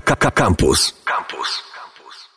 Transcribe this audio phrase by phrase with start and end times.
[0.00, 0.94] Campus.
[1.04, 1.62] Campus.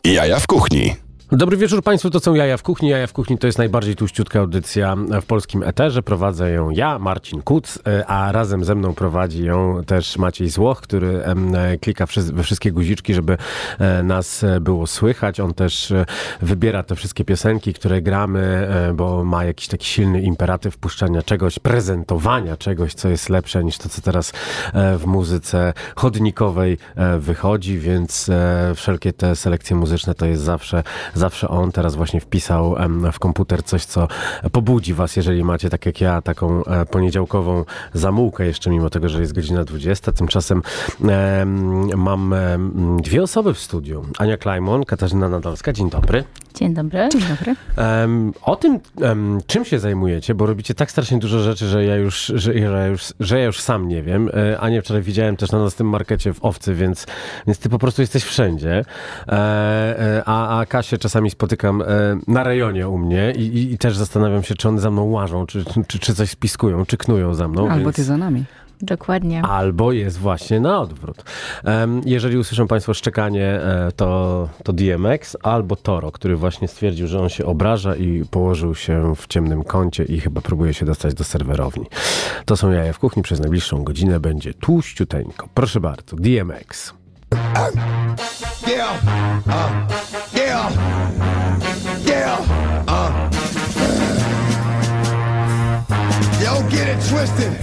[0.04, 1.01] Jaja w kuchni.
[1.34, 2.90] Dobry wieczór Państwu, to są Jaja w Kuchni.
[2.90, 6.04] Jaja w Kuchni to jest najbardziej tuściutka audycja w polskim eterze.
[6.04, 11.24] Prowadzę ją ja, Marcin Kuc, a razem ze mną prowadzi ją też Maciej Złoch, który
[11.82, 13.38] klika we wszystkie guziczki, żeby
[13.80, 15.40] e, nas e, było słychać.
[15.40, 16.06] On też e,
[16.42, 22.58] wybiera te wszystkie piosenki, które gramy, bo ma jakiś taki silny imperatyw puszczania czegoś, prezentowania
[22.58, 24.34] czegoś, co jest lepsze niż to, co teraz
[24.74, 26.78] w muzyce chodnikowej
[27.20, 28.30] wychodzi, więc
[28.76, 30.84] wszelkie te selekcje muzyczne to jest zawsze
[31.22, 32.76] zawsze on teraz właśnie wpisał
[33.14, 34.08] w komputer coś, co
[34.52, 39.22] pobudzi was, jeżeli macie, tak jak ja, taką e, poniedziałkową zamułkę jeszcze, mimo tego, że
[39.22, 40.12] jest godzina 20.
[40.12, 40.62] Tymczasem
[41.96, 42.36] mam
[43.04, 44.06] dwie osoby w studiu.
[44.18, 45.74] Ania Klajmon, Katarzyna Nadalska.
[45.74, 46.24] Dzień dobry.
[46.56, 47.10] Dzień dobry.
[47.12, 47.56] Dzień dobry.
[47.78, 51.96] Um, o tym, um, czym się zajmujecie, bo robicie tak strasznie dużo rzeczy, że ja
[51.96, 54.30] już, że, ja już, że ja już sam nie wiem.
[54.34, 57.06] E, Anię wczoraj widziałem też na następnym markecie w Owcy, więc,
[57.48, 58.86] więc ty po prostu jesteś wszędzie.
[59.28, 61.86] E, e, a, a Kasię czasami spotykam e,
[62.28, 65.46] na rejonie u mnie i, i, i, też zastanawiam się, czy one za mną łażą,
[65.46, 67.70] czy, czy, czy coś spiskują, czy knują za mną.
[67.70, 67.96] Albo więc...
[67.96, 68.44] ty za nami.
[68.82, 69.42] Dokładnie.
[69.42, 71.24] Albo jest właśnie na odwrót.
[72.06, 77.30] Jeżeli usłyszą Państwo szczekanie, e, to, to DMX albo Toro, który właśnie stwierdził, że on
[77.30, 81.86] się obraża i położył się w ciemnym kącie i chyba próbuje się dostać do serwerowni.
[82.46, 83.24] To są jaja w kuchni.
[83.24, 85.48] Przez najbliższą godzinę będzie tłuściuteńko.
[85.54, 86.94] Proszę bardzo, DMX.
[88.68, 89.04] Yeah.
[89.48, 90.11] Uh.
[90.52, 90.68] Yeah.
[92.04, 92.86] Yeah.
[92.86, 93.30] Uh.
[96.44, 97.54] Yo, get it twisted.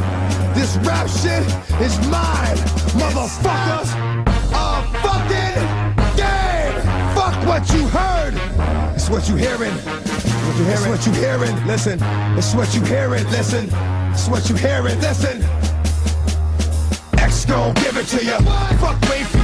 [0.57, 1.45] This rap shit
[1.85, 2.57] is mine,
[2.97, 3.93] motherfuckers.
[4.55, 5.61] A fucking
[6.17, 6.81] game.
[7.15, 8.33] Fuck what you heard.
[8.95, 9.75] It's what you hearing.
[10.73, 11.67] It's what you hearing.
[11.67, 11.99] Listen.
[12.39, 13.25] It's what you hearing.
[13.25, 13.69] Listen.
[14.13, 14.99] It's what you hearing.
[15.01, 15.43] Listen.
[17.19, 18.39] X gon' give it to you.
[18.79, 19.38] Fuck, wait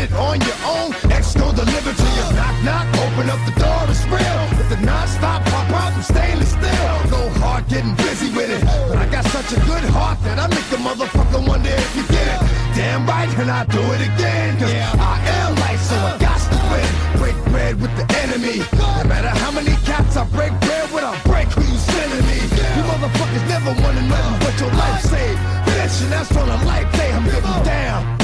[0.00, 0.88] it on your own.
[1.12, 2.24] X gon' deliver to you.
[2.32, 4.40] Knock, knock, open up the door, it's real.
[4.56, 6.92] With the non-stop pop out from stainless steel.
[7.12, 8.62] Go hard, getting busy with it.
[8.88, 12.04] But I got such a good heart that I make the motherfucker wonder if you
[12.08, 12.40] get it.
[12.74, 14.58] Damn right, and I do it again.
[14.58, 16.88] Cause I am light, so I got to win.
[17.20, 18.64] Break bread with the enemy.
[18.72, 22.40] No matter how many cats I break bread with, I break who you sending me.
[22.76, 25.40] You motherfuckers never wanted nothing but your life saved
[25.80, 27.12] bitch, and that's on a life day.
[27.12, 28.19] I'm getting down,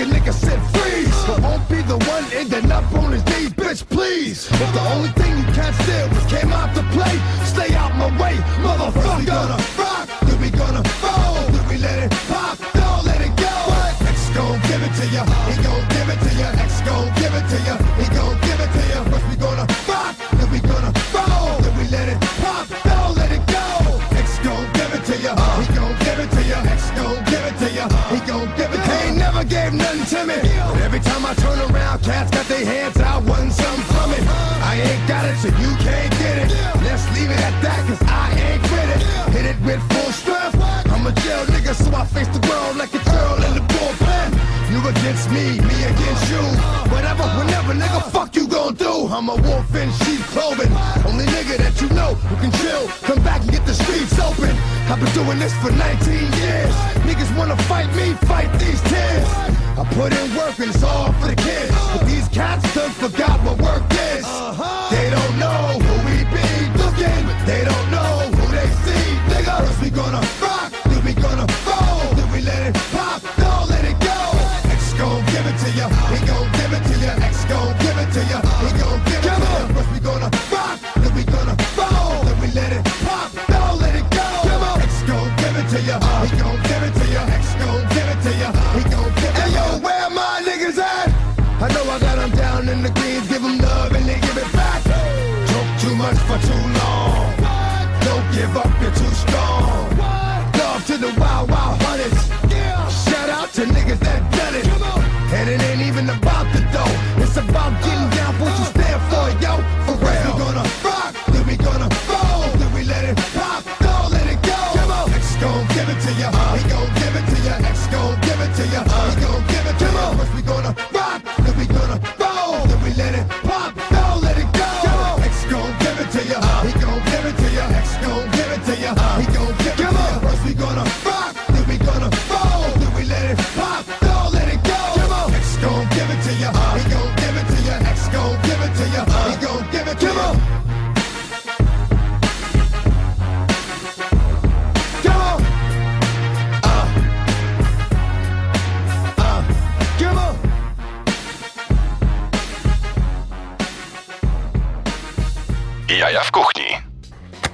[0.00, 1.24] a nigga said freeze.
[1.26, 4.46] But won't be the one ending up on his knees, bitch, please.
[4.50, 8.10] If the only thing you can't steal was came out to play, stay out my
[8.20, 9.18] way, motherfucker.
[9.18, 12.27] We gonna rock, then we gonna roll, then we let it
[30.08, 30.40] to me.
[30.72, 34.24] But every time I turn around, cats got their hands out, wanting something from it.
[34.64, 36.48] I ain't got it, so you can't get it.
[36.80, 39.00] Let's leave it at that, cause I ain't with it.
[39.36, 40.56] Hit it with full strength.
[40.88, 44.28] I'm a jail nigga, so I face the world like a girl in the bullpen.
[44.72, 46.42] You against me, me against you.
[46.88, 48.47] Whatever, whenever, nigga, fuck you
[48.78, 49.08] do.
[49.10, 50.72] I'm a wolf in sheep clothing.
[51.04, 52.86] Only nigga that you know who can chill.
[53.02, 54.54] Come back and get the streets open.
[54.88, 56.74] I've been doing this for 19 years.
[57.04, 59.28] Niggas wanna fight me, fight these tears.
[59.76, 61.74] I put in work and it's all for the kids.
[61.92, 63.84] But these cats done forgot what work
[64.14, 64.24] is.
[64.24, 64.90] Uh-huh.
[64.94, 65.87] They don't know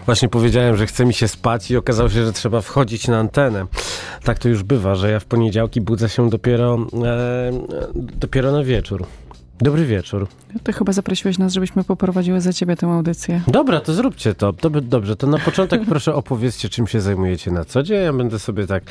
[0.07, 3.67] Właśnie powiedziałem, że chce mi się spać i okazało się, że trzeba wchodzić na antenę.
[4.25, 7.51] Tak to już bywa, że ja w poniedziałki budzę się dopiero, e,
[7.95, 9.07] dopiero na wieczór.
[9.59, 10.27] Dobry wieczór.
[10.63, 13.41] Ty chyba zaprosiłeś nas, żebyśmy poprowadziły za ciebie tę audycję.
[13.49, 14.53] Dobra, to zróbcie to.
[14.53, 18.03] Dob- Dobrze, to na początek proszę opowiedzcie, czym się zajmujecie na co dzień.
[18.05, 18.83] Ja będę sobie tak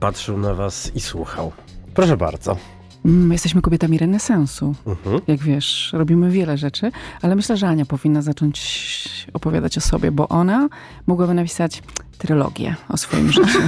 [0.00, 1.52] patrzył na was i słuchał.
[1.94, 2.56] Proszę bardzo.
[3.04, 4.74] Mm, jesteśmy kobietami renesansu.
[4.86, 5.20] Mhm.
[5.26, 6.92] Jak wiesz, robimy wiele rzeczy,
[7.22, 10.68] ale myślę, że Ania powinna zacząć opowiadać o sobie, bo ona
[11.06, 11.82] mogłaby napisać
[12.18, 13.58] trylogię o swoim życiu.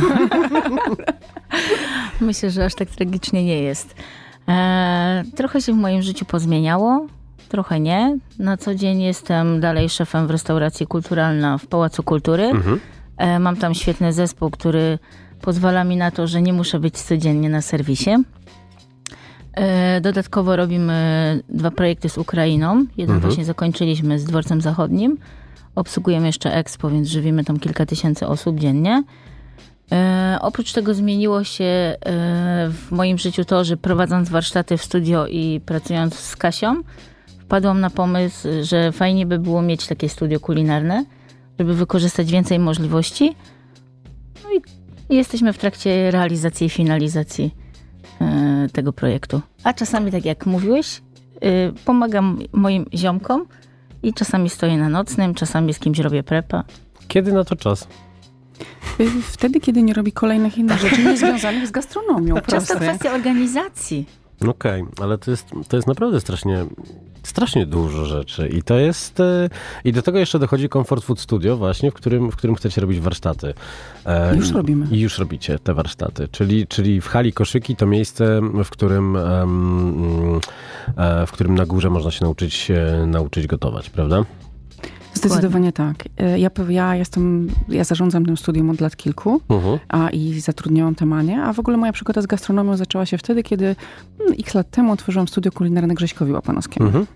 [2.21, 3.95] Myślę, że aż tak tragicznie nie jest.
[4.49, 7.07] E, trochę się w moim życiu pozmieniało,
[7.49, 8.19] trochę nie.
[8.39, 12.45] Na co dzień jestem dalej szefem w restauracji kulturalna w Pałacu Kultury.
[12.45, 12.81] Mhm.
[13.17, 14.99] E, mam tam świetny zespół, który
[15.41, 18.11] pozwala mi na to, że nie muszę być codziennie na serwisie.
[19.57, 22.87] E, dodatkowo robimy dwa projekty z Ukrainą.
[22.97, 23.21] Jeden Mhm.
[23.21, 25.19] właśnie zakończyliśmy z Dworcem Zachodnim.
[25.75, 29.03] Obsługujemy jeszcze Expo, więc żywimy tam kilka tysięcy osób dziennie.
[29.93, 31.97] E, oprócz tego zmieniło się e,
[32.71, 36.83] w moim życiu to, że prowadząc warsztaty w studio i pracując z Kasią,
[37.41, 41.05] wpadłam na pomysł, że fajnie by było mieć takie studio kulinarne,
[41.59, 43.35] żeby wykorzystać więcej możliwości.
[44.45, 44.51] No
[45.11, 47.55] i jesteśmy w trakcie realizacji i finalizacji
[48.73, 49.41] tego projektu.
[49.65, 51.03] A czasami, tak jak mówiłeś,
[51.41, 53.47] e, pomagam moim ziomkom
[54.03, 56.65] i czasami stoję na nocnym, czasami z kimś robię prepa.
[57.09, 57.89] Kiedy na to czas?
[59.01, 62.35] Y, Wtedy, kiedy nie robi kolejnych innych rzeczy niezwiązanych z gastronomią.
[62.47, 64.07] Często kwestia organizacji.
[64.49, 66.67] Okej, ale to jest, to jest naprawdę strasznie,
[67.23, 69.49] strasznie dużo rzeczy i to jest, e,
[69.85, 73.01] i do tego jeszcze dochodzi Comfort Food Studio właśnie, w którym, w którym chcecie robić
[73.01, 73.55] warsztaty.
[74.07, 74.87] E, Już robimy.
[74.91, 80.41] I już robicie te warsztaty, czyli, czyli w hali Koszyki to miejsce, w którym, em,
[80.97, 82.73] e, w którym na górze można się nauczyć,
[83.07, 84.25] nauczyć gotować, prawda?
[85.17, 86.05] Zdecydowanie tak.
[86.21, 89.41] Y, Ja, ja jestem, ja zarządzam tym studium od lat kilku.
[89.49, 89.79] Mhm.
[89.89, 93.67] a i zatrudniałam Temanie, a w ogóle moja przygoda z gastronomią zaczęła się wtedy, kiedy
[93.67, 96.87] mm, x lat temu otworzyłam studio kulinarne Grześkowi Łapanowskiemu.
[96.87, 97.07] Mhm.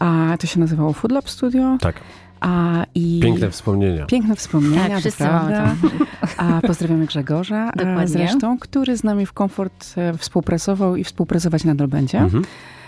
[0.00, 1.76] A to się nazywało Food Lab Studio.
[1.80, 2.00] Tak,
[2.40, 4.06] A, i piękne wspomnienia.
[4.06, 5.74] Piękne wspomnienia, Tak, wszyscy prawda.
[6.36, 8.08] A pozdrawiamy Grzegorza e, Dokładnie.
[8.08, 12.18] zresztą, który z nami w Komfort e, współpracował i współpracować nadal będzie.
[12.18, 12.44] Mhm.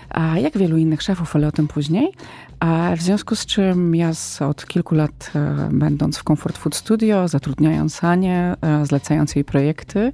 [0.09, 2.11] A jak wielu innych szefów, ale o tym później.
[2.59, 6.75] A w związku z czym ja z, od kilku lat e, będąc w Comfort Food
[6.75, 10.11] Studio, zatrudniając Anię, e, zlecając jej projekty,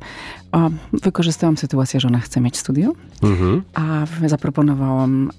[0.94, 2.92] wykorzystałam sytuację, że ona chce mieć studio,
[3.24, 3.62] Mhm.
[3.74, 5.32] a zaproponowałam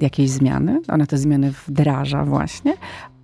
[0.00, 0.80] jakieś zmiany.
[0.88, 2.74] Ona te zmiany wdraża właśnie,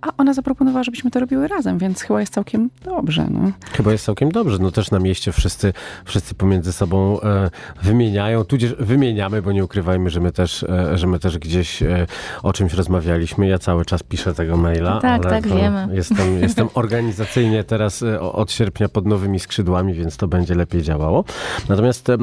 [0.01, 3.27] a ona zaproponowała, żebyśmy to robiły razem, więc chyba jest całkiem dobrze.
[3.29, 3.51] No.
[3.71, 4.57] Chyba jest całkiem dobrze.
[4.59, 5.73] No też na mieście wszyscy,
[6.05, 7.49] wszyscy pomiędzy sobą e,
[7.83, 12.07] wymieniają, tudzież wymieniamy, bo nie ukrywajmy, że my też, e, że my też gdzieś e,
[12.43, 13.47] o czymś rozmawialiśmy.
[13.47, 14.99] Ja cały czas piszę tego maila.
[14.99, 15.87] Tak, tak, wiemy.
[15.91, 21.23] Jestem, jestem organizacyjnie teraz e, od sierpnia pod nowymi skrzydłami, więc to będzie lepiej działało.
[21.69, 22.17] Natomiast e,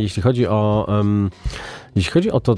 [0.00, 0.86] jeśli chodzi o...
[1.96, 2.54] jeśli chodzi o to,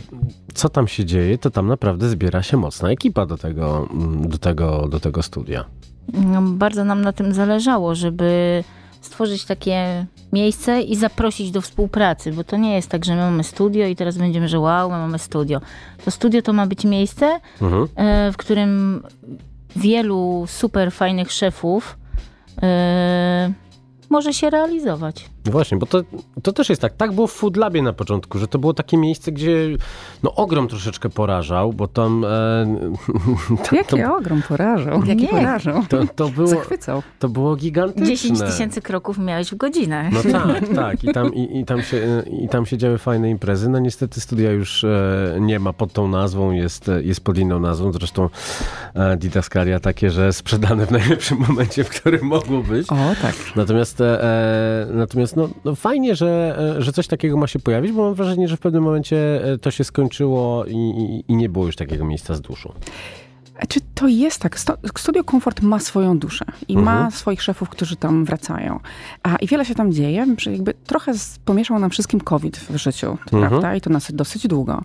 [0.55, 4.39] co tam się dzieje, to tam naprawdę zbiera się mocna ekipa do tego, mm, do
[4.39, 5.65] tego, do tego studia.
[6.13, 8.65] No, bardzo nam na tym zależało, żeby
[9.01, 13.45] stworzyć takie miejsce i zaprosić do współpracy, bo to nie jest tak, że my mamy
[13.45, 15.61] studio i teraz będziemy, że wow, my mamy studio.
[16.05, 17.89] To studio to ma być miejsce, Mhm.
[17.97, 19.03] e, w którym
[19.77, 21.99] wielu super fajnych szefów
[22.63, 23.53] e,
[24.11, 25.31] może się realizować.
[25.51, 26.03] Właśnie, bo to,
[26.43, 26.93] to też jest tak.
[26.93, 29.69] Tak było w Food Labie na początku, że to było takie miejsce, gdzie
[30.23, 32.29] no, ogrom troszeczkę porażał, bo tam e,
[33.69, 35.05] to, Jaki to, ogrom porażał.
[35.05, 35.29] Jaki Nie.
[35.29, 35.83] porażał.
[35.89, 37.03] to, to, było, Zachwycał.
[37.19, 38.07] to było gigantyczne.
[38.07, 40.11] 10 tysięcy kroków miałeś w godzinę.
[40.13, 41.05] No tak, tak.
[41.05, 43.69] I tam, i, i, tam się, I tam się działy fajne imprezy.
[43.69, 47.61] No niestety studia już e, nie ma pod tą nazwą, jest, e, jest pod inną
[47.61, 47.93] nazwą.
[47.93, 48.29] Zresztą
[48.95, 52.91] e, didaskalia takie, że sprzedane w najlepszym momencie, w którym mogło być.
[52.91, 53.35] O, tak.
[53.57, 57.93] Natomiast, e, e, natomiast no, no fajnie, że, e, że coś takiego ma się pojawić,
[57.93, 61.49] bo mam wrażenie, że w pewnym momencie e, to się skończyło i, i, i nie
[61.49, 62.73] było już takiego miejsca z duszą.
[63.69, 64.59] Czy to jest tak?
[64.99, 67.11] Studio Komfort ma swoją duszę i ma Mhm.
[67.11, 68.81] swoich szefów, którzy tam wracają.
[69.23, 72.77] A, I wiele się tam dzieje, że jakby trochę z- pomieszał nam wszystkim COVID w
[72.77, 73.49] życiu, Mhm.
[73.51, 73.75] prawda?
[73.77, 74.83] I to nas dosyć długo.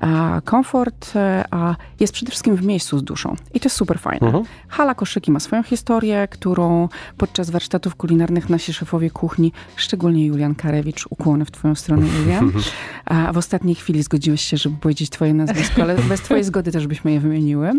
[0.00, 3.36] A komfort e, a jest przede wszystkim w miejscu z duszą.
[3.54, 4.26] I to jest super fajne.
[4.26, 4.44] Mhm.
[4.68, 11.06] Hala Koszyki ma swoją historię, którą podczas warsztatów kulinarnych nasi szefowie kuchni, szczególnie Julian Karewicz,
[11.10, 12.52] ukłony w twoją stronę, Julian,
[13.04, 16.86] a w ostatniej chwili zgodziłeś się, żeby powiedzieć twoje nazwisko, ale bez twojej zgody też
[16.86, 17.72] byśmy je wymieniły.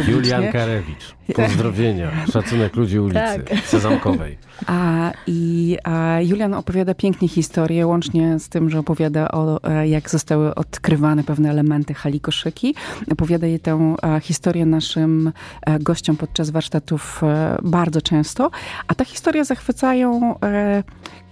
[0.00, 1.14] A, Julian Karewicz.
[1.34, 2.10] Pozdrowienia.
[2.32, 3.58] Szacunek ludzi ulicy Tak.
[3.66, 4.38] Sezamkowej.
[4.66, 10.10] A, I a Julian opowiada pięknie historię, łącznie z tym, że opowiada o e, jak
[10.10, 12.74] zostały odkrywane pewne elementy hali koszyki.
[13.12, 15.32] Opowiada jej tę e, historię naszym
[15.66, 17.22] e, gościom podczas warsztatów
[17.62, 18.50] bardzo często.
[18.88, 20.34] A te historie zachwycają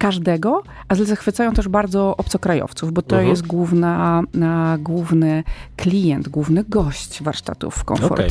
[0.02, 3.30] każdego, ale zachwycają też bardzo obcokrajowców, bo to Mhm.
[3.30, 5.44] jest główna, na, główny
[5.76, 8.12] klient, główny gość warsztatów Komfort.
[8.12, 8.30] Okej.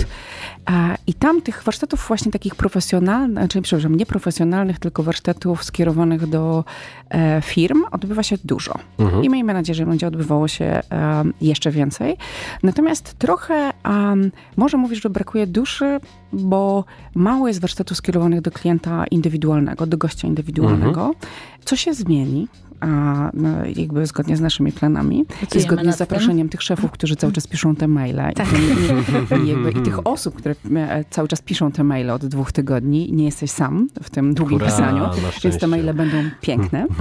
[1.08, 6.64] I tam tych warsztatów właśnie takich profesjonalnych, czyli przepraszam, nie profesjonalnych, tylko warsztatów skierowanych do
[7.10, 8.74] e, firm odbywa się dużo.
[9.00, 9.24] Mhm.
[9.24, 10.82] I miejmy nadzieję, że będzie odbywało się e,
[11.42, 12.18] jeszcze więcej.
[12.64, 13.72] Natomiast trochę
[14.58, 16.00] może mówisz, że brakuje duszy,
[16.34, 21.16] bo mało jest warsztatów skierowanych do klienta indywidualnego, do gościa indywidualnego.
[21.66, 22.48] Co się zmieni?
[22.82, 26.08] A, no, jakby zgodnie z naszymi planami i Pracujemy zgodnie nad z tym.
[26.08, 28.48] zaproszeniem tych szefów, którzy cały czas piszą te maile Tak.
[28.54, 32.26] i, i, i, jakby, i tych osób, które e, cały czas piszą te maile od
[32.26, 33.12] dwóch tygodni.
[33.14, 35.04] Nie jesteś sam w tym długim Hurra, pisaniu,
[35.44, 36.86] więc te maile będą piękne.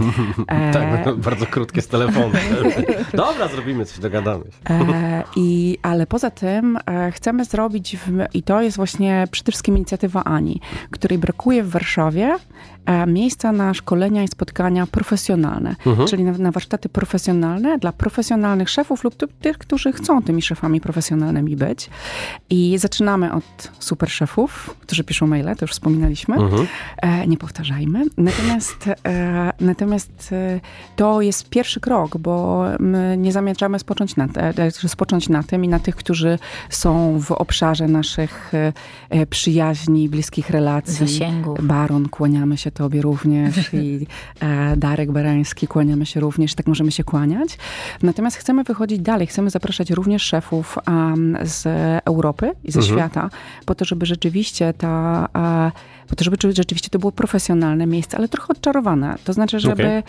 [0.46, 2.32] E, Tak, no, bardzo krótkie z telefonu.
[3.14, 4.74] Dobra, zrobimy coś, dogadamy się.
[4.74, 9.76] E, I, ale poza tym e, chcemy zrobić, w, i to jest właśnie przede wszystkim
[9.76, 10.60] inicjatywa Ani,
[10.90, 12.36] której brakuje w Warszawie
[13.06, 15.76] miejsca na szkolenia i spotkania profesjonalne,
[16.08, 20.80] czyli na, na warsztaty profesjonalne dla profesjonalnych szefów lub ty- tych, którzy chcą tymi szefami
[20.80, 21.90] profesjonalnymi być.
[22.50, 26.36] I zaczynamy od super szefów, którzy piszą maile, to już wspominaliśmy.
[26.36, 26.66] Mhm.
[27.02, 28.02] E, nie powtarzajmy.
[28.16, 30.60] Natomiast, e, natomiast e,
[30.96, 35.64] to jest pierwszy krok, bo my nie zamierzamy spocząć na, te, e, spocząć na tym
[35.64, 36.38] i na tych, którzy
[36.70, 38.72] są w obszarze naszych e,
[39.10, 40.94] e, przyjaźni, bliskich relacji.
[41.06, 41.58] Zasięgów.
[41.66, 44.06] Baron, kłaniamy się tobie również i
[44.40, 47.58] e, Darek Barański, kłaniamy się również, tak możemy się kłaniać.
[48.02, 51.66] Natomiast chcemy wychodzić dalej, chcemy zapraszać również szefów um, z
[52.04, 53.30] Europy i ze świata,
[53.66, 55.72] po to, żeby rzeczywiście ta, e,
[56.10, 59.16] po to, żeby czy- rzeczywiście to było profesjonalne miejsce, ale trochę odczarowane.
[59.24, 60.02] To znaczy, żeby, Okej.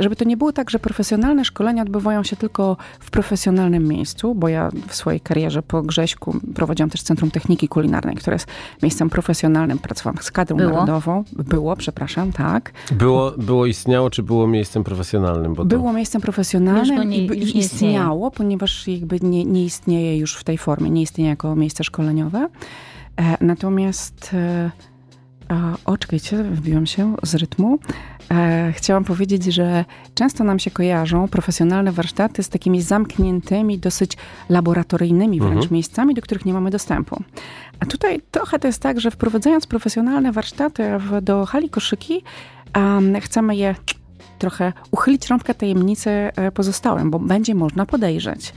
[0.00, 4.48] żeby to nie było tak, że profesjonalne szkolenia odbywają się tylko w profesjonalnym miejscu, bo
[4.48, 8.48] ja w swojej karierze po Grześku prowadziłam też Centrum Techniki Kulinarnej, które jest
[8.82, 9.78] miejscem profesjonalnym.
[9.78, 10.70] Pracowałam z kadrą Było?
[10.70, 11.24] narodową.
[11.32, 12.72] Było, przepraszam, tak.
[12.92, 15.54] Było, było istniało, czy było miejscem profesjonalnym?
[15.54, 15.68] Bo to...
[15.68, 20.90] Było miejscem profesjonalnym nie- i, istniało, ponieważ jakby nie, nie istnieje już w tej formie,
[20.90, 22.48] nie istnieje jako miejsce szkoleniowe.
[23.16, 24.34] E, natomiast
[25.50, 27.78] e, a, o, czekajcie, wybiłam się z rytmu.
[28.30, 29.84] E, chciałam powiedzieć, że
[30.14, 34.12] często nam się kojarzą profesjonalne warsztaty z takimi zamkniętymi, dosyć
[34.48, 35.72] laboratoryjnymi wręcz Mhm.
[35.72, 37.22] miejscami, do których nie mamy dostępu.
[37.80, 42.22] A tutaj trochę to jest tak, że wprowadzając profesjonalne warsztaty w, do hali koszyki,
[42.72, 43.74] em, chcemy je
[44.38, 48.52] trochę uchylić rąbkę tajemnicy e, pozostałym, bo będzie można podejrzeć.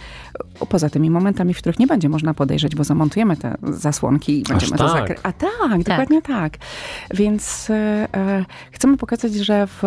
[0.70, 4.78] Poza tymi momentami, w których nie będzie można podejrzeć, bo zamontujemy te zasłonki i będziemy
[4.78, 5.00] to tak?
[5.00, 5.20] zakryć.
[5.24, 6.58] A tak, dokładnie tak.
[7.14, 7.74] Więc e,
[8.14, 9.84] e, chcemy pokazać, że w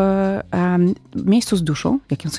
[0.51, 2.31] em, miejscu z duszą, jakim,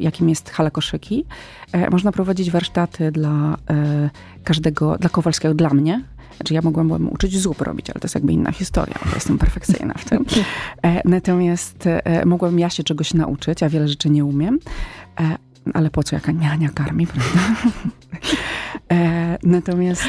[0.00, 1.24] jakim jest hala koszyki,
[1.72, 4.10] e, można prowadzić warsztaty dla e,
[4.44, 6.04] każdego, dla Kowalskiego, dla mnie,
[6.36, 9.94] znaczy ja mogłabym uczyć zup robić, ale to jest jakby inna historia, bo jestem perfekcyjna
[9.98, 10.24] w tym.
[10.82, 14.58] E, natomiast e, mogłabym ja się czegoś nauczyć, a wiele rzeczy nie umiem.
[15.20, 15.38] E,
[15.74, 17.70] ale po co jaka niania karmi, prawda?
[19.42, 20.08] Natomiast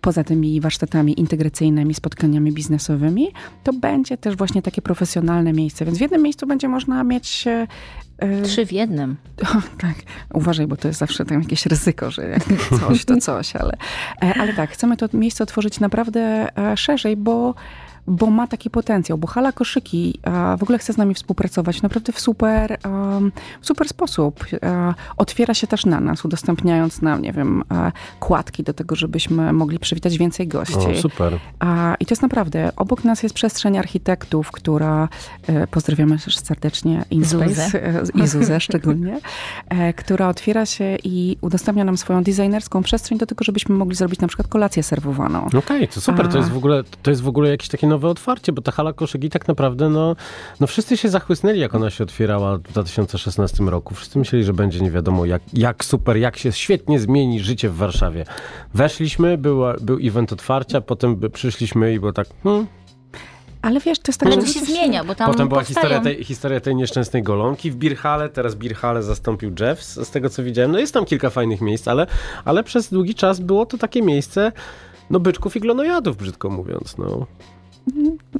[0.00, 3.28] poza tymi warsztatami integracyjnymi, spotkaniami biznesowymi,
[3.64, 5.84] to będzie też właśnie takie profesjonalne miejsce.
[5.84, 7.44] Więc w jednym miejscu będzie można mieć
[8.44, 9.16] Trzy w jednym.
[9.42, 9.94] o, tak,
[10.34, 12.42] uważaj, bo to jest zawsze tam jakieś ryzyko, że jak
[12.80, 13.72] coś, to coś, ale,
[14.22, 17.54] e, ale tak, chcemy to miejsce otworzyć naprawdę e, szerzej, bo,
[18.06, 22.12] bo ma taki potencjał, bo Hala Koszyki e, w ogóle chce z nami współpracować naprawdę
[22.12, 22.78] w super,
[23.60, 24.44] w super sposób.
[24.62, 29.52] E, Otwiera się też na nas, udostępniając nam, nie wiem, e, kładki do tego, żebyśmy
[29.52, 30.76] mogli przywitać więcej gości.
[30.98, 31.38] O, super.
[31.58, 35.08] A, I to jest naprawdę, obok nas jest przestrzeń architektów, która,
[35.46, 37.80] e, pozdrawiamy też serdecznie InSpace
[38.14, 39.20] i Zuzę szczególnie,
[39.68, 44.20] e, która otwiera się i udostępnia nam swoją designerską przestrzeń do tego, żebyśmy mogli zrobić
[44.20, 45.46] na przykład kolację serwowaną.
[45.58, 48.52] Okej, to super, to jest, w ogóle, to jest w ogóle jakieś takie nowe otwarcie,
[48.52, 50.16] bo ta hala koszyki tak naprawdę, no,
[50.60, 53.94] no wszyscy się zachłysnęli, jak ona się otwierała w 2016 roku.
[53.94, 57.76] Wszyscy myśleli, że będzie nie wiadomo jak, jak super, jak się świetnie zmieni życie w
[57.76, 58.24] Warszawie.
[58.74, 62.66] Weszliśmy, była, był event otwarcia, potem by- przyszliśmy i było tak, hmm.
[63.62, 65.86] Ale wiesz, to jest tak, Ale że to się zmienia, bo tam Potem była powstają...
[65.86, 70.30] historia tej, historia tej nieszczęsnej golonki w Birhale, teraz Birhale zastąpił Jeff, z z tego
[70.30, 70.72] co widziałem.
[70.72, 72.06] No jest tam kilka fajnych miejsc, ale,
[72.44, 74.52] ale przez długi czas było to takie miejsce,
[75.10, 77.26] no byczków i glonojadów, brzydko mówiąc, no.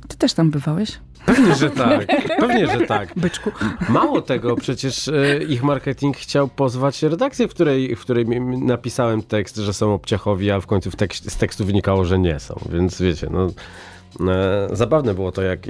[0.09, 0.99] Ty też tam bywałeś?
[1.27, 2.07] Pewnie, że tak.
[2.41, 3.13] Pewnie, że tak.
[3.17, 3.51] Byczku.
[3.89, 8.27] Mało tego, przecież e, ich marketing chciał pozwać redakcję, w której, w której
[8.61, 12.41] napisałem tekst, że są obciachowi, a w końcu w tekst, z tekstu wynikało, że nie
[12.41, 12.61] są.
[12.73, 13.51] Więc wiecie, no...
[14.29, 15.61] E, zabawne było to, jak,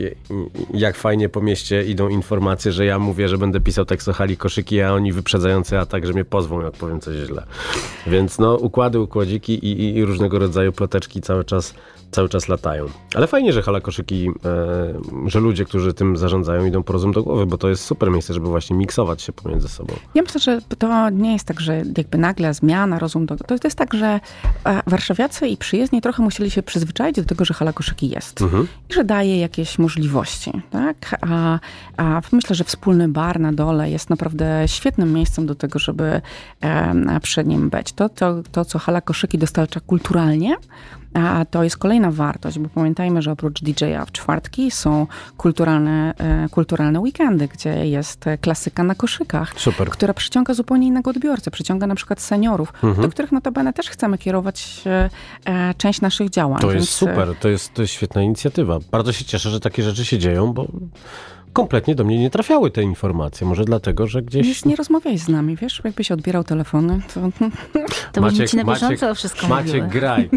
[0.74, 4.36] jak fajnie po mieście idą informacje, że ja mówię, że będę pisał tekst o hali
[4.36, 7.46] koszyki, a oni wyprzedzający atak, że mnie pozwą, jak powiem coś źle.
[8.06, 11.74] Więc no, układy, układziki i, i, i różnego rodzaju ploteczki cały czas
[12.10, 12.86] cały czas latają.
[13.14, 14.30] Ale fajnie, że hala koszyki,
[15.24, 18.10] e, że ludzie, którzy tym zarządzają, idą po rozum do głowy, bo to jest super
[18.10, 19.94] miejsce, żeby właśnie miksować się pomiędzy sobą.
[20.14, 23.36] Ja myślę, że to nie jest tak, że jakby nagle zmiana, rozum do...
[23.36, 24.20] To, to jest tak, że
[24.64, 28.42] e, warszawiacy i przyjezdni trochę musieli się przyzwyczaić do tego, że hala koszyki jest.
[28.42, 28.68] Mhm.
[28.90, 31.18] I że daje jakieś możliwości, tak?
[31.20, 31.58] A,
[31.96, 36.20] a myślę, że wspólny bar na dole jest naprawdę świetnym miejscem do tego, żeby
[36.60, 37.92] e, przy nim być.
[37.92, 40.56] To, to, to, co hala koszyki dostarcza kulturalnie,
[41.14, 46.48] a to jest kolejna wartość, bo pamiętajmy, że oprócz DJ-a w czwartki są kulturalne, e,
[46.48, 49.90] kulturalne weekendy, gdzie jest klasyka na koszykach, Super.
[49.90, 51.50] która przyciąga zupełnie innego odbiorcę.
[51.50, 53.02] Przyciąga na przykład seniorów, mhm.
[53.02, 55.10] do których notabene też chcemy kierować e,
[55.44, 56.60] e, część naszych działań.
[56.60, 58.78] To jest super, to jest, to jest świetna inicjatywa.
[58.90, 60.66] Bardzo się cieszę, że takie rzeczy się dzieją, bo
[61.52, 63.46] kompletnie do mnie nie trafiały te informacje.
[63.46, 64.46] Może dlatego, że gdzieś...
[64.46, 65.80] Już nie rozmawiaj z nami, wiesz?
[65.84, 67.20] Jakbyś odbierał telefony, to...
[68.12, 69.88] To Maciek, ci na bieżąco Maciek, wszystko Maciek, mówiły.
[69.88, 70.30] graj.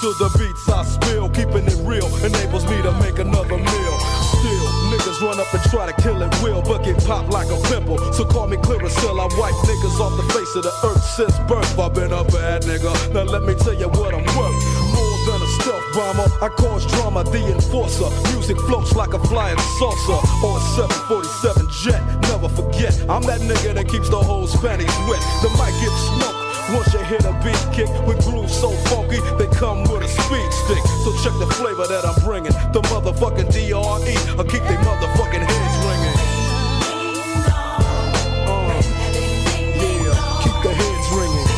[0.00, 1.28] to the beats I spill.
[1.30, 3.96] Keeping it real enables me to make another meal.
[4.38, 7.58] Still, niggas run up and try to kill it will, but get popped like a
[7.68, 7.98] pimple.
[8.12, 9.20] So call me clear still.
[9.20, 11.78] I wipe niggas off the face of the earth since birth.
[11.78, 12.92] I've been a bad nigga.
[13.12, 14.58] Now let me tell you what I'm worth
[14.94, 15.78] More than a stealth.
[15.98, 18.08] I cause drama, the enforcer.
[18.30, 22.02] Music floats like a flying saucer a 747 jet.
[22.30, 25.18] Never forget, I'm that nigga that keeps the whole panties wet.
[25.42, 26.48] The mic gets smoked.
[26.70, 29.16] Once you hit a beat kick with grooves so funky,
[29.58, 30.82] come with a speed stick.
[31.02, 32.52] So check the flavor that I'm bringing.
[32.72, 36.18] The motherfucking DRE, I keep they motherfucking heads ringing.
[38.46, 38.78] Uh,
[39.82, 41.48] yeah, keep the heads ringing.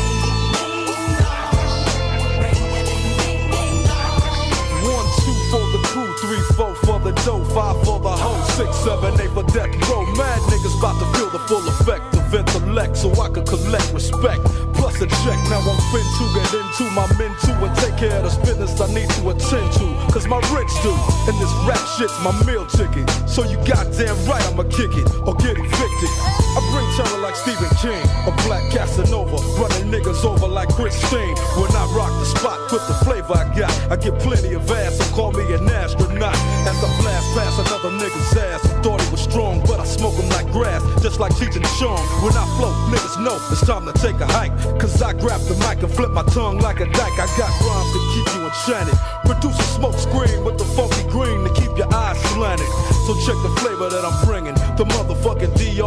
[4.88, 8.76] One, two for the crew, three, Four for the dough, five for the hoe, six,
[8.76, 10.06] seven, eight for death row.
[10.16, 14.40] Mad niggas about to feel the full effect of intellect so I could collect respect.
[14.80, 18.16] Plus a check, now I'm fin to get into my men too and take care
[18.16, 19.86] of the business I need to attend to.
[20.08, 20.88] Cause my rich do,
[21.28, 23.04] and this rap shit's my meal ticket.
[23.28, 26.12] So you goddamn right I'ma kick it or get evicted.
[26.56, 31.36] I bring terror like Stephen King, a black Casanova, running niggas over like Christine.
[31.60, 34.96] When I rock the spot with the flavor I got, I get plenty of ass,
[34.96, 36.40] so call me an astronaut.
[36.64, 40.14] As I blast past another nigga's ass, I thought he was strong, but I smoke
[40.14, 42.02] him like grass, just like Cheech and Chong.
[42.22, 44.52] When I flow, niggas know it's time to take a hike.
[44.78, 47.18] Cause I grab the mic and flip my tongue like a dyke.
[47.18, 48.98] I got rhymes to keep you enchanted.
[49.24, 52.66] Produce a smoke screen with the funky green to keep your eyes slanted.
[53.06, 54.54] So check the flavor that I'm bringing.
[54.76, 55.86] The motherfucking DRE.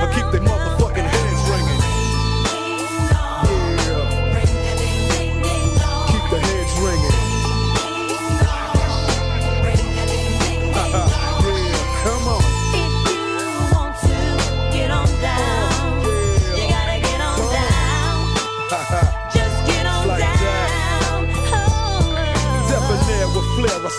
[0.00, 0.87] I keep the motherfucking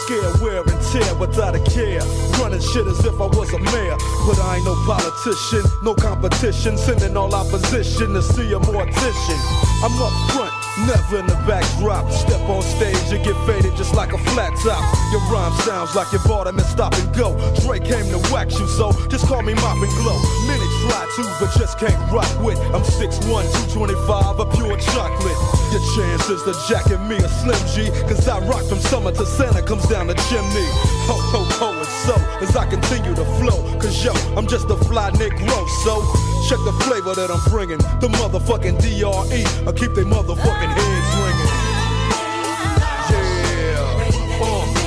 [0.09, 2.01] I scare, wear, and tear without a care.
[2.41, 3.97] Running shit as if I was a mayor.
[4.25, 6.77] But I ain't no politician, no competition.
[6.77, 9.39] Sending all opposition to see a mortician.
[9.85, 10.53] I'm up front,
[10.87, 12.09] never in the backdrop.
[12.11, 14.81] Step on stage and get faded just like a flat top.
[15.13, 17.37] Your rhyme sounds like you bought him and stop and go.
[17.61, 20.17] Drake came to wax you, so just call me Mop and Glow.
[20.49, 22.59] Many try to, but just can't rock with.
[22.73, 25.39] I'm 6'1, 225, a pure chocolate.
[25.69, 29.61] Your chances to jacket me a Slim G, cause I rock from summer to Santa
[29.61, 30.65] comes down the chimney.
[31.05, 33.59] ho, ho, ho, and so as I continue to flow.
[33.79, 36.01] Cause yo, I'm just a fly Negro, so
[36.49, 37.77] check the flavor that I'm bringing.
[38.01, 41.18] The motherfucking DRE, I keep they motherfucking heads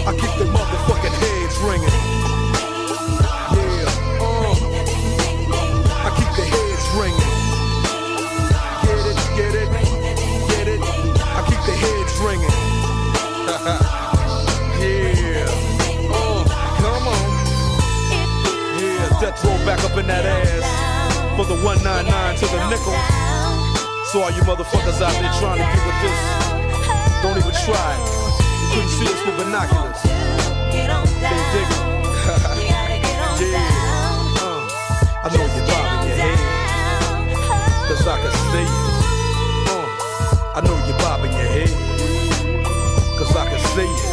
[0.04, 1.86] I keep they motherfucking heads ringing.
[3.54, 3.86] Yeah,
[4.18, 4.50] uh,
[6.02, 7.30] I keep the heads ringing.
[8.82, 9.70] Get it, get it,
[10.50, 10.82] get it.
[11.22, 12.50] I keep the heads ringing.
[14.82, 15.46] yeah,
[16.10, 16.42] uh,
[16.82, 17.22] come on.
[18.82, 20.66] Yeah, death roll back up in that ass
[21.36, 22.92] for the 199 to the nickel.
[24.10, 26.18] So all you motherfuckers out there trying to get with this,
[27.22, 28.21] don't even try.
[28.72, 30.00] See us with binoculars.
[30.72, 31.04] Can't
[31.52, 31.76] dig it.
[33.52, 33.68] yeah.
[34.40, 34.64] Uh,
[35.22, 36.38] I know you're bobbing your head.
[37.86, 38.82] Cause I can see you.
[39.68, 39.84] Uh,
[40.54, 41.72] I know you're bobbing your head.
[43.18, 44.10] Cause I can see you.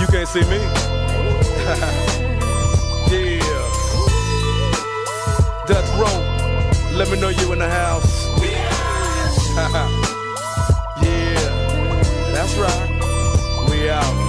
[0.00, 0.58] You can't see me?
[3.10, 3.66] yeah.
[5.66, 6.18] Death row.
[6.96, 8.28] Let me know you in the house.
[11.02, 11.50] yeah.
[12.32, 12.87] That's right.
[13.88, 14.28] We out.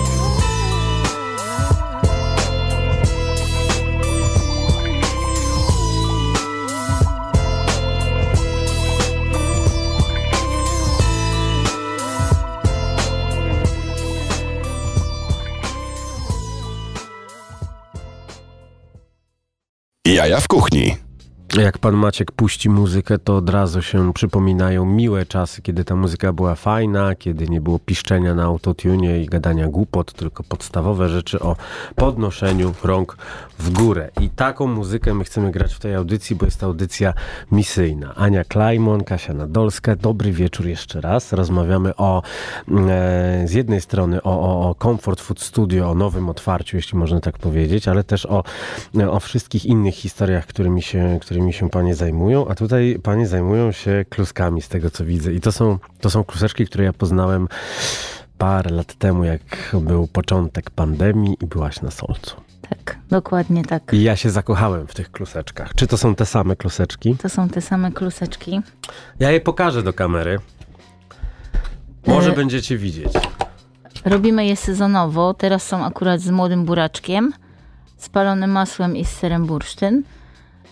[20.05, 21.08] Jaja w kuchni.
[21.57, 26.33] Jak pan Maciek puści muzykę, to od razu się przypominają miłe czasy, kiedy ta muzyka
[26.33, 31.55] była fajna, kiedy nie było piszczenia na autotune i gadania głupot, tylko podstawowe rzeczy o
[31.95, 33.17] podnoszeniu rąk
[33.59, 34.09] w górę.
[34.21, 37.13] I taką muzykę my chcemy grać w tej audycji, bo jest to audycja
[37.51, 38.15] misyjna.
[38.15, 41.33] Ania Klajmon, Kasia Nadolska, dobry wieczór jeszcze raz.
[41.33, 42.21] Rozmawiamy o,
[42.71, 47.19] e, z jednej strony o, o, o Comfort Food Studio, o nowym otwarciu, jeśli można
[47.19, 48.43] tak powiedzieć, ale też o,
[49.11, 54.05] o wszystkich innych historiach, którymi się, którymi się panie zajmują, a tutaj panie zajmują się
[54.09, 55.33] kluskami z tego co widzę.
[55.33, 57.47] I to są, to są kluseczki, które ja poznałem
[58.37, 62.35] parę lat temu, jak był początek pandemii i byłaś na Solcu.
[62.69, 63.93] Tak, dokładnie tak.
[63.93, 65.75] I ja się zakochałem w tych kluseczkach.
[65.75, 67.15] Czy to są te same kluseczki?
[67.15, 68.61] To są te same kluseczki.
[69.19, 70.39] Ja je pokażę do kamery.
[72.07, 73.13] Może E- będziecie widzieć.
[74.05, 75.33] Robimy je sezonowo.
[75.33, 77.33] Teraz są akurat z młodym buraczkiem,
[77.97, 80.03] spalonym masłem i z serem bursztyn.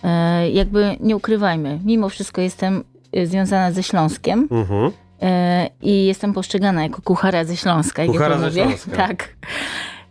[0.04, 4.90] E, jakby nie ukrywajmy, mimo wszystko jestem e, związana ze Śląskiem Mhm.
[5.22, 8.02] e, i jestem postrzegana jako kuchara ze Śląska.
[8.02, 8.62] jak Kuchara ja ze mówię.
[8.62, 8.90] Śląska.
[9.06, 9.28] Tak.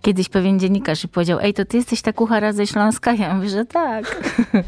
[0.02, 3.14] Kiedyś pewien dziennikarz powiedział, ej, to ty jesteś ta kuchara ze Śląska?
[3.14, 4.06] Ja mówię, że tak.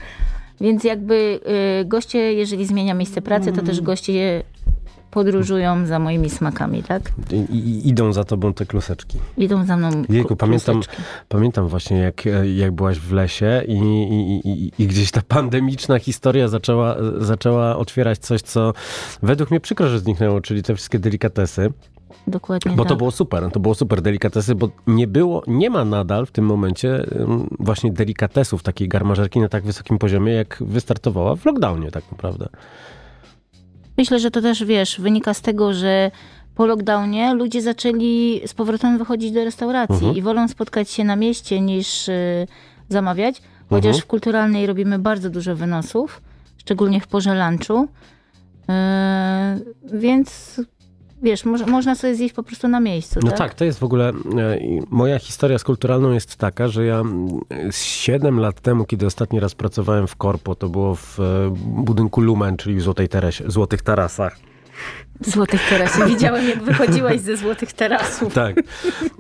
[0.61, 1.39] Więc jakby
[1.85, 4.43] goście, jeżeli zmienia miejsce pracy, to też goście
[5.11, 7.11] podróżują za moimi smakami, tak?
[7.31, 9.17] I, i, idą za tobą te kluseczki.
[9.37, 11.01] Idą za mną Jejku, ku- pamiętam, kluseczki.
[11.29, 12.23] pamiętam właśnie, jak,
[12.55, 13.73] jak byłaś w lesie i,
[14.45, 18.73] i, i, gdzieś ta pandemiczna historia zaczęła, zaczęła otwierać coś, co
[19.23, 21.71] według mnie przykro, że zniknęło, czyli te wszystkie delikatesy.
[22.27, 22.89] Dokładnie Bo tak.
[22.89, 26.45] to było super, to było super delikatesy, bo nie było, nie ma nadal w tym
[26.45, 27.05] momencie
[27.59, 32.49] właśnie delikatesów, takiej garmażerki na tak wysokim poziomie, jak wystartowała w lockdownie tak naprawdę.
[33.99, 36.11] Myślę, że to też, wiesz, wynika z tego, że
[36.55, 40.15] po lockdownie ludzie zaczęli z powrotem wychodzić do restauracji Mhm.
[40.15, 42.47] i wolą spotkać się na mieście niż y,
[42.89, 44.01] zamawiać, chociaż Mhm.
[44.01, 46.21] w kulturalnej robimy bardzo dużo wynosów,
[46.57, 47.87] szczególnie w porze lunchu.
[48.67, 50.61] Yy, więc
[51.21, 53.19] wiesz, moż, można sobie zjeść po prostu na miejscu.
[53.23, 53.37] No tak?
[53.37, 54.09] tak, to jest w ogóle.
[54.09, 54.13] e,
[54.89, 57.27] Moja historia z kulturalną jest taka, że ja mm,
[57.71, 61.23] z 7 lat temu, kiedy ostatni raz pracowałem w Korpo, to było w e,
[61.65, 64.39] budynku Lumen, czyli w Złotej Teresie, Złotych Tarasach.
[65.21, 66.07] Złotych Tarasów.
[66.07, 68.33] Widziałem, jak wychodziłaś ze Złotych Tarasów.
[68.33, 68.57] Tak.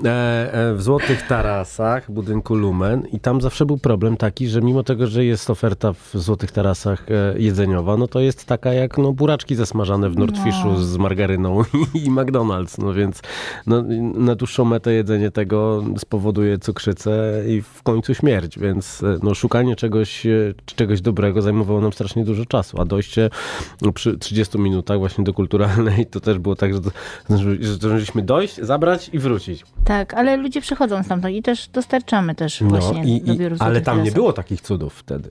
[0.05, 4.83] E, e, w Złotych Tarasach, budynku Lumen i tam zawsze był problem taki, że mimo
[4.83, 9.13] tego, że jest oferta w Złotych Tarasach e, jedzeniowa, no to jest taka jak no,
[9.13, 10.79] buraczki zasmażane w Nordfishu No.
[10.79, 11.63] z margaryną
[12.05, 13.21] i, McDonald's, no więc
[13.67, 13.83] no,
[14.13, 20.27] na dłuższą metę jedzenie tego spowoduje cukrzycę i w końcu śmierć, więc no, szukanie czegoś,
[20.75, 23.29] czegoś dobrego zajmowało nam strasznie dużo czasu, a dojście
[23.93, 26.91] przy 30 minutach właśnie do kulturalnej to też było tak, że, to,
[27.29, 29.63] że zdążyliśmy dojść, zabrać i wrócić.
[29.83, 33.55] Tak, ale ludzie przychodzą stamtąd i też dostarczamy też właśnie No, i, do i, biuru
[33.59, 35.29] ale tam nie było takich cudów wtedy.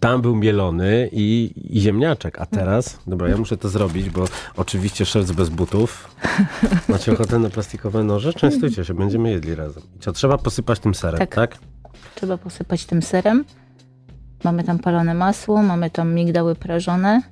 [0.00, 4.24] Tam był mielony i, i ziemniaczek, a teraz, dobra, ja muszę to zrobić, bo
[4.56, 6.16] oczywiście szef bez butów.
[6.88, 8.32] Macie ochotę na plastikowe noże?
[8.32, 9.82] Częstujcie się, będziemy jedli razem.
[9.96, 11.34] I co, trzeba posypać tym serem, tak?
[11.34, 11.58] Tak.
[12.14, 13.44] Trzeba posypać tym serem.
[14.44, 17.22] Mamy tam palone masło, mamy tam migdały prażone.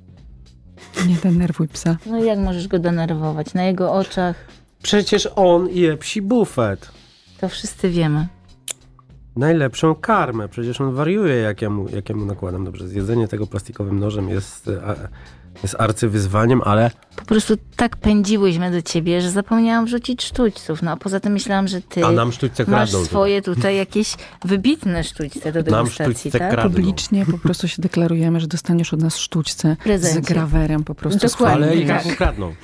[1.07, 1.97] Nie denerwuj psa.
[2.05, 3.53] No i jak możesz go denerwować?
[3.53, 4.35] Na jego oczach
[4.83, 6.91] Przecież on je psi bufet.
[7.41, 8.27] to wszyscy wiemy.
[9.35, 10.47] najlepszą karmę.
[10.47, 12.65] Przecież on wariuje, jak ja mu, jak ja mu nakładam.
[12.65, 15.07] Dobrze, zjedzenie tego plastikowym nożem jest, e,
[15.63, 20.81] jest arcywyzwaniem, ale Po prostu tak pędziłyśmy do ciebie, że zapomniałam wrzucić sztućców.
[20.81, 24.15] No a poza tym myślałam, że ty A nam sztućce masz kradną swoje tutaj jakieś
[24.45, 26.51] wybitne sztućce do Nam degustacji, sztućce tak?
[26.51, 26.71] kradną.
[26.75, 30.33] Publicznie po prostu się deklarujemy, że dostaniesz od nas sztućce z Prezencie.
[30.33, 31.27] grawerem po prostu.
[31.27, 31.65] z Dokładnie.
[31.65, 32.53] ale i tak ukradną.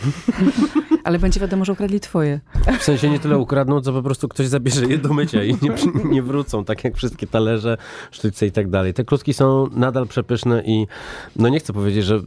[1.04, 2.40] Ale będzie wiadomo, że ukradli twoje.
[2.80, 5.72] W sensie nie tyle ukradną, co po prostu ktoś zabierze je do mycia i nie,
[6.14, 7.78] nie wrócą, tak jak wszystkie talerze,
[8.12, 8.94] sztućce i tak dalej.
[8.94, 10.88] Te klutki są nadal przepyszne i
[11.36, 12.22] no nie chcę powiedzieć, że y,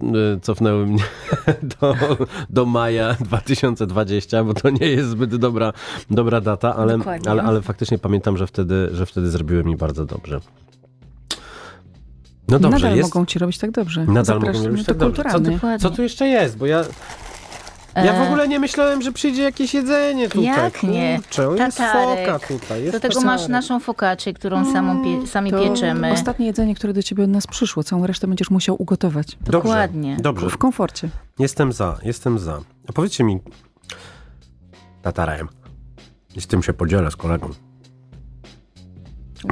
[0.48, 1.04] cofnęły mnie
[1.80, 1.94] do,
[2.50, 5.72] do maja 2020, bo to nie jest zbyt dobra,
[6.10, 7.30] dobra data, ale, Dokładnie.
[7.30, 10.40] ale, ale faktycznie pamiętam, że wtedy, że wtedy zrobiły mi bardzo dobrze.
[12.48, 13.14] No dobrze, Nadal jest...
[13.14, 14.04] mogą ci robić tak dobrze.
[14.04, 15.78] Nadal mogą Zapraszamy robić to tak dobrze.
[15.78, 16.58] Co, co tu jeszcze jest?
[16.58, 16.84] Bo ja,
[18.04, 20.44] ja w E, ogóle nie myślałem, że przyjdzie jakieś jedzenie tutaj.
[20.44, 21.16] Jak nie?
[21.22, 22.80] Kurczę, jest foka tutaj.
[22.82, 23.24] Jest Do tego tatarek.
[23.40, 26.12] masz naszą fokaczę, którą samą pie, sami To pieczemy.
[26.12, 29.26] Ostatnie jedzenie, które do ciebie od nas przyszło, całą resztę będziesz musiał ugotować.
[29.40, 30.16] Dokładnie.
[30.16, 30.50] Dobrze, dobrze.
[30.50, 31.08] W komforcie.
[31.38, 32.60] Jestem za, jestem za.
[32.88, 33.40] A powiedzcie mi,
[35.02, 35.48] tatarem,
[36.36, 37.50] i z tym się podzielę z kolegą.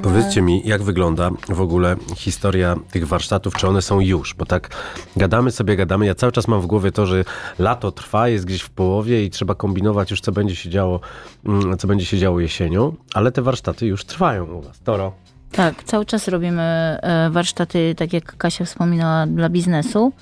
[0.03, 4.35] Powiedzcie mi, jak wygląda w ogóle historia tych warsztatów, czy one są już?
[4.35, 4.70] Bo tak
[5.16, 6.07] gadamy sobie, gadamy.
[6.07, 7.25] Ja cały czas mam w głowie to, że
[7.59, 11.01] lato trwa, jest gdzieś w połowie i trzeba kombinować już, co będzie się działo,
[11.46, 14.81] mm, co będzie się działo jesienią, ale te warsztaty już trwają u was.
[14.81, 15.12] Toro.
[15.53, 20.12] Tak, cały czas robimy e, warsztaty, tak jak Kasia wspominała, dla biznesu,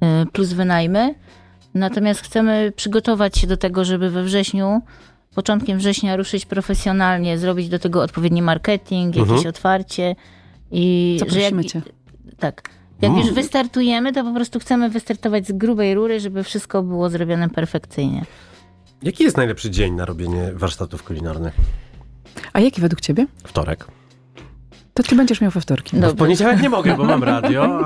[0.00, 1.14] e, plus wynajmy.
[1.74, 4.82] Natomiast chcemy przygotować się do tego, żeby we wrześniu,
[5.34, 9.48] początkiem września ruszyć profesjonalnie, zrobić do tego odpowiedni marketing, jakieś Mhm.
[9.48, 10.16] otwarcie.
[10.70, 11.82] I że jak, Zaprosimy cię.
[12.38, 12.62] tak.
[13.02, 13.24] Jak Mm.
[13.26, 18.24] już wystartujemy, to po prostu chcemy wystartować z grubej rury, żeby wszystko było zrobione perfekcyjnie.
[19.02, 21.54] Jaki jest najlepszy dzień na robienie warsztatów kulinarnych?
[22.52, 23.26] A jaki według ciebie?
[23.44, 23.86] Wtorek.
[24.94, 25.96] To ty będziesz miał we wtorki.
[25.96, 26.16] W Dobrze.
[26.16, 27.62] poniedziałek nie mogę, bo mam radio.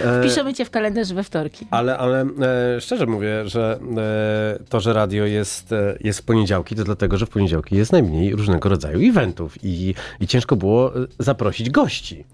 [0.00, 1.66] E, Piszemy cię w kalendarz we wtorki.
[1.70, 6.76] Ale, ale e, szczerze mówię, że e, to, że radio jest, e, jest w poniedziałki,
[6.76, 11.06] to dlatego, że w poniedziałki jest najmniej różnego rodzaju eventów i, i ciężko było e,
[11.18, 12.24] zaprosić gości.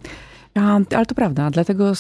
[0.55, 1.93] A, ale to prawda, dlatego,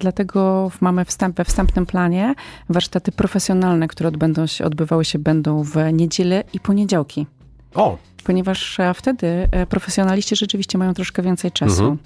[0.00, 2.34] dlatego mamy wstęp, we wstępnym planie
[2.68, 7.26] warsztaty profesjonalne, które odbędą się, odbywały się będą w niedzielę i poniedziałki.
[7.74, 11.82] O, Ponieważ e, wtedy e, profesjonaliści rzeczywiście mają troszkę więcej czasu.
[11.82, 11.98] Mhm.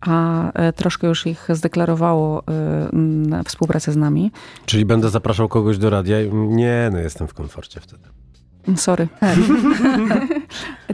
[0.00, 2.42] A e, troszkę już ich zdeklarowało
[2.92, 4.30] m, współpracę z nami.
[4.66, 6.16] czyli będę zapraszał kogoś do radia?
[6.32, 8.02] Nie, no jestem w komforcie wtedy.
[8.68, 9.08] Mm, Sorry.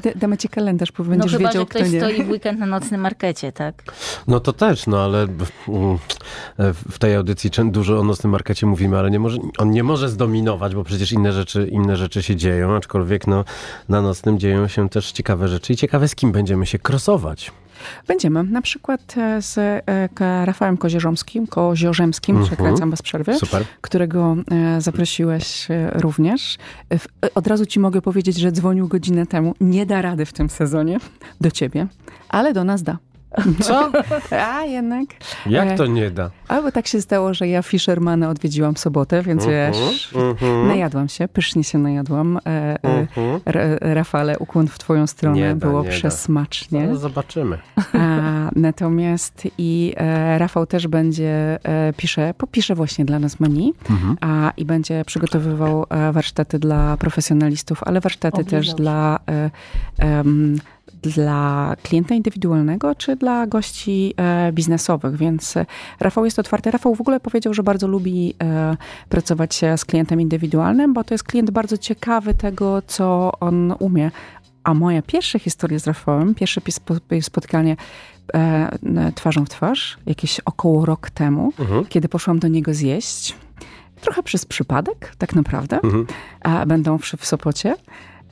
[0.02, 2.00] D- Damy ci kalendarz, bo No będziesz chyba, wiedział, że kto ktoś nie.
[2.00, 3.82] stoi w weekend na nocnym markecie, tak?
[4.28, 5.98] No to też, no ale w- mm,
[6.90, 10.74] w tej audycji dużo o nocnym markecie mówimy, ale nie może, on nie może zdominować,
[10.74, 13.44] bo przecież inne rzeczy, inne rzeczy się dzieją, aczkolwiek no,
[13.88, 17.52] na nocnym dzieją się też ciekawe rzeczy i ciekawe z kim będziemy się krosować.
[18.06, 22.46] Będziemy na przykład e, z e, Rafałem Koziorzomskim, Koziorzemskim, Mhm.
[22.56, 23.64] przekręcam bez przerwy, Super.
[23.80, 26.58] którego e, zaprosiłeś również.
[27.34, 29.54] Od razu ci mogę powiedzieć, że dzwonił godzinę temu.
[29.60, 30.98] Nie da rady w tym sezonie
[31.40, 31.86] do ciebie,
[32.28, 32.98] ale do nas da.
[33.60, 33.90] Co?
[34.54, 35.08] A jednak.
[35.46, 36.30] Jak to nie da?
[36.48, 40.66] Albo tak się stało, że ja Fishermana odwiedziłam w sobotę, więc wiesz, mhm.
[40.68, 42.36] najadłam się, pysznie się najadłam.
[42.36, 42.78] E, e,
[43.16, 43.40] Mhm.
[43.46, 45.90] R- Rafale, ukłon w twoją stronę, Nie da, było da.
[45.90, 46.86] przesmacznie.
[46.86, 47.58] No, zobaczymy.
[47.92, 54.16] A, natomiast i e, Rafał też będzie, e, pisze, popisze właśnie dla nas menu Mhm.
[54.20, 58.82] a, i będzie przygotowywał e, warsztaty dla profesjonalistów, ale warsztaty też dobrze.
[58.82, 59.50] dla, e,
[61.14, 65.66] dla klienta indywidualnego, czy dla gości e, biznesowych, więc e,
[66.00, 66.70] Rafał jest otwarty.
[66.70, 68.76] Rafał w ogóle powiedział, że bardzo lubi e,
[69.08, 74.10] pracować z klientem indywidualnym, bo to jest klient bardzo ciekawy tego, co on umie.
[74.64, 76.60] A moja pierwsza historia z Rafałem, pierwsze
[77.20, 77.76] spotkanie
[79.14, 81.84] twarzą w twarz, jakieś około rok temu, Mhm.
[81.84, 83.34] kiedy poszłam do niego zjeść.
[84.00, 85.80] Trochę przez przypadek, tak naprawdę.
[85.84, 86.06] Mhm.
[86.40, 87.74] A będą w, w Sopocie.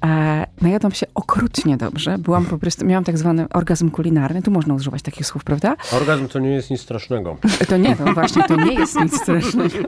[0.05, 2.19] E, najadłam się okrutnie dobrze.
[2.19, 4.43] Byłam po prostu, miałam tak zwany orgazm kulinarny.
[4.43, 5.77] Tu można używać takich słów, prawda?
[5.93, 7.37] Orgazm to nie jest nic strasznego.
[7.69, 9.79] To nie, to właśnie to nie jest nic strasznego.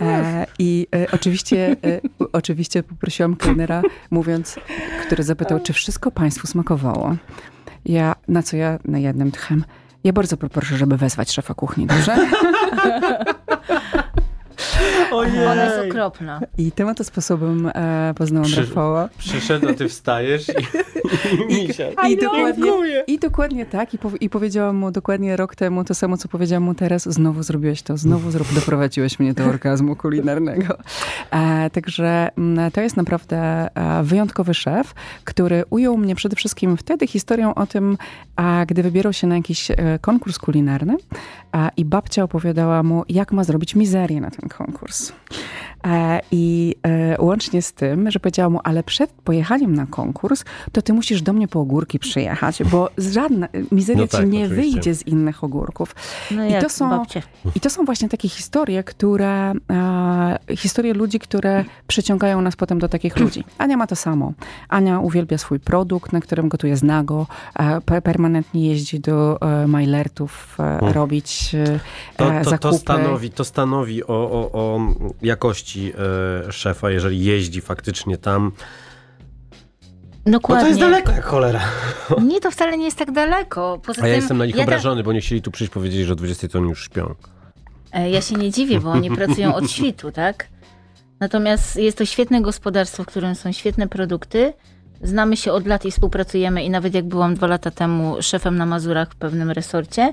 [0.00, 2.00] E, I e, oczywiście, e,
[2.32, 4.56] oczywiście poprosiłam kelnera, mówiąc,
[5.06, 7.16] który zapytał, czy wszystko państwu smakowało.
[7.84, 9.64] Ja, na co ja na jednym tchem,
[10.04, 12.16] ja bardzo poproszę, żeby wezwać szefa kuchni, dobrze?
[15.50, 16.40] Ona jest okropna.
[16.58, 19.08] I tym oto sposobem e, poznałam Przy- Rafała.
[19.18, 20.52] Przyszedł, a ty wstajesz i,
[21.42, 21.84] i misia.
[22.08, 22.72] I dokładnie,
[23.06, 23.94] I dokładnie tak.
[23.94, 27.02] I, pow- I powiedziałam mu dokładnie rok temu to samo, co powiedziałam mu teraz.
[27.08, 27.96] Znowu zrobiłeś to.
[27.96, 30.76] Znowu zro- doprowadziłeś mnie do orgazmu kulinarnego.
[31.30, 33.36] E, także mm, to jest naprawdę
[33.74, 37.96] e, wyjątkowy szef, który ujął mnie przede wszystkim wtedy historią o tym,
[38.36, 40.96] a, gdy wybierał się na jakiś e, konkurs kulinarny
[41.52, 44.69] a, i babcia opowiadała mu, jak ma zrobić mizerię na ten konkurs.
[45.79, 45.79] E,
[46.32, 50.92] I e, łącznie z tym, że powiedziała mu, ale przed pojechaniem na konkurs, to ty
[50.92, 54.72] musisz do mnie po ogórki przyjechać, bo żadna mizeria No tak, ci nie oczywiście.
[54.72, 55.94] wyjdzie z innych ogórków.
[56.30, 57.22] No I jak to są- babcie.
[57.54, 62.88] I to są właśnie takie historie, które, e, historie ludzi, które przyciągają nas potem do
[62.88, 63.44] takich ludzi.
[63.58, 64.32] Ania ma to samo.
[64.68, 67.26] Ania uwielbia swój produkt, na którym gotuje z nago,
[67.58, 71.80] e, pe- permanentnie jeździ do e, Majlertów e, robić e,
[72.16, 72.72] To, e, to, zakupy.
[72.72, 74.80] to stanowi, to stanowi o, o, o
[75.22, 78.52] jakości e, szefa, jeżeli jeździ faktycznie tam.
[80.24, 80.62] Bo Dokładnie.
[80.64, 81.60] to jest daleko jak cholera.
[82.28, 83.80] Nie, to wcale nie jest tak daleko.
[83.86, 86.06] Poza A ja tym, jestem na nich ja, obrażony, bo nie chcieli tu przyjść powiedzieć,
[86.06, 87.14] że o 20 to oni już śpią.
[87.92, 90.48] E, ja się nie dziwię, bo oni pracują od świtu, tak?
[91.20, 94.52] Natomiast jest to świetne gospodarstwo, w którym są świetne produkty.
[95.02, 98.66] Znamy się od lat i współpracujemy i nawet jak byłam dwa lata temu szefem na
[98.66, 100.12] Mazurach w pewnym resorcie,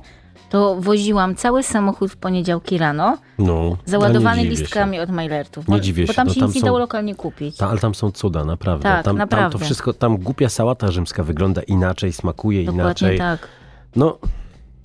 [0.49, 5.67] to woziłam cały samochód w poniedziałki rano, No, załadowany no nie dziwię listkami od Mailertów.
[5.67, 7.57] Nie bo, dziwię bo się, tam no się tam nic nie są- dało lokalnie kupić.
[7.57, 8.83] Ta, ale tam są cuda, naprawdę.
[8.83, 9.59] Tak, tam, Tam naprawdę.
[9.59, 13.17] to wszystko, tam głupia sałata rzymska wygląda inaczej, smakuje Dokładnie inaczej.
[13.17, 13.47] tak.
[13.95, 14.17] No,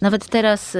[0.00, 0.78] Nawet teraz y,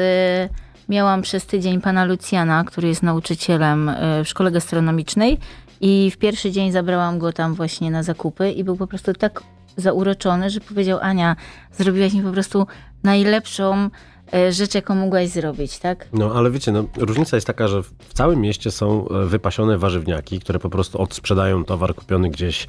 [0.89, 5.39] miałam przez tydzień pana Lucjana, który jest nauczycielem y, w szkole gastronomicznej
[5.81, 9.43] i w pierwszy dzień zabrałam go tam właśnie na zakupy i był po prostu tak
[9.77, 11.37] zauroczony, że powiedział Ania,
[11.73, 12.67] zrobiłaś mi po prostu
[13.05, 13.91] najlepszą
[14.51, 16.09] rzecz, jaką mogłaś zrobić, tak?
[16.13, 20.41] No, ale wiecie, no, różnica jest taka, że w całym mieście są e, wypasione warzywniaki,
[20.41, 22.67] które po prostu odsprzedają towar kupiony gdzieś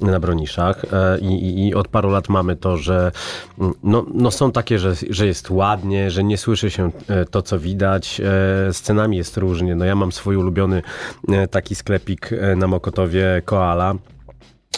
[0.00, 3.12] na broniszach e, i, i, od paru lat mamy to, że
[3.58, 7.42] mm, no, no są takie, że, że jest ładnie, że nie słyszy się e, to,
[7.42, 8.20] co widać.
[8.20, 8.24] E,
[8.72, 9.74] Z cenami jest różnie.
[9.74, 10.82] No ja mam swój ulubiony
[11.28, 13.94] e, taki sklepik e, na Mokotowie, Koala.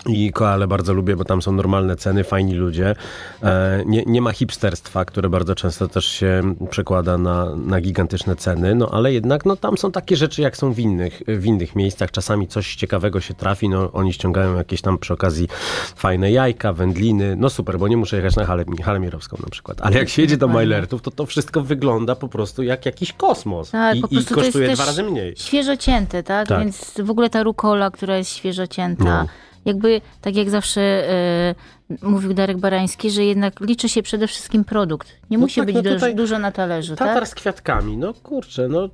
[0.06, 2.94] I koale bardzo lubię, bo tam są normalne ceny, fajni ludzie.
[3.42, 8.74] E, nie, nie ma hipsterstwa, które bardzo często też się przekłada na, na gigantyczne ceny,
[8.74, 12.10] no ale jednak no, tam są takie rzeczy, jak są w innych, w innych miejscach.
[12.10, 15.48] Czasami coś ciekawego się trafi, no oni ściągają jakieś tam przy okazji
[15.96, 17.36] fajne jajka, wędliny.
[17.36, 19.78] No super, bo nie muszę jechać na halę, halę Mirowską na przykład.
[19.80, 20.48] Ale jak się jedzie do.
[20.54, 23.70] Majlertów, to to wszystko wygląda po prostu jak jakiś kosmos.
[23.70, 25.34] Tak, I, po i prostu jest kosztuje dwa razy mniej.
[25.36, 26.48] Świeżo cięte, tak?
[26.48, 26.60] Tak.
[26.60, 29.26] Więc w ogóle ta rukola, która jest świeżo cięta, No.
[29.64, 31.54] Jakby tak jak zawsze e,
[32.02, 35.08] mówił Darek Barański, że jednak liczy się przede wszystkim produkt.
[35.30, 37.28] Nie No musi tak, być no duż- tutaj dużo na talerzu, Tatar tak?
[37.28, 38.88] z kwiatkami, no kurczę, no.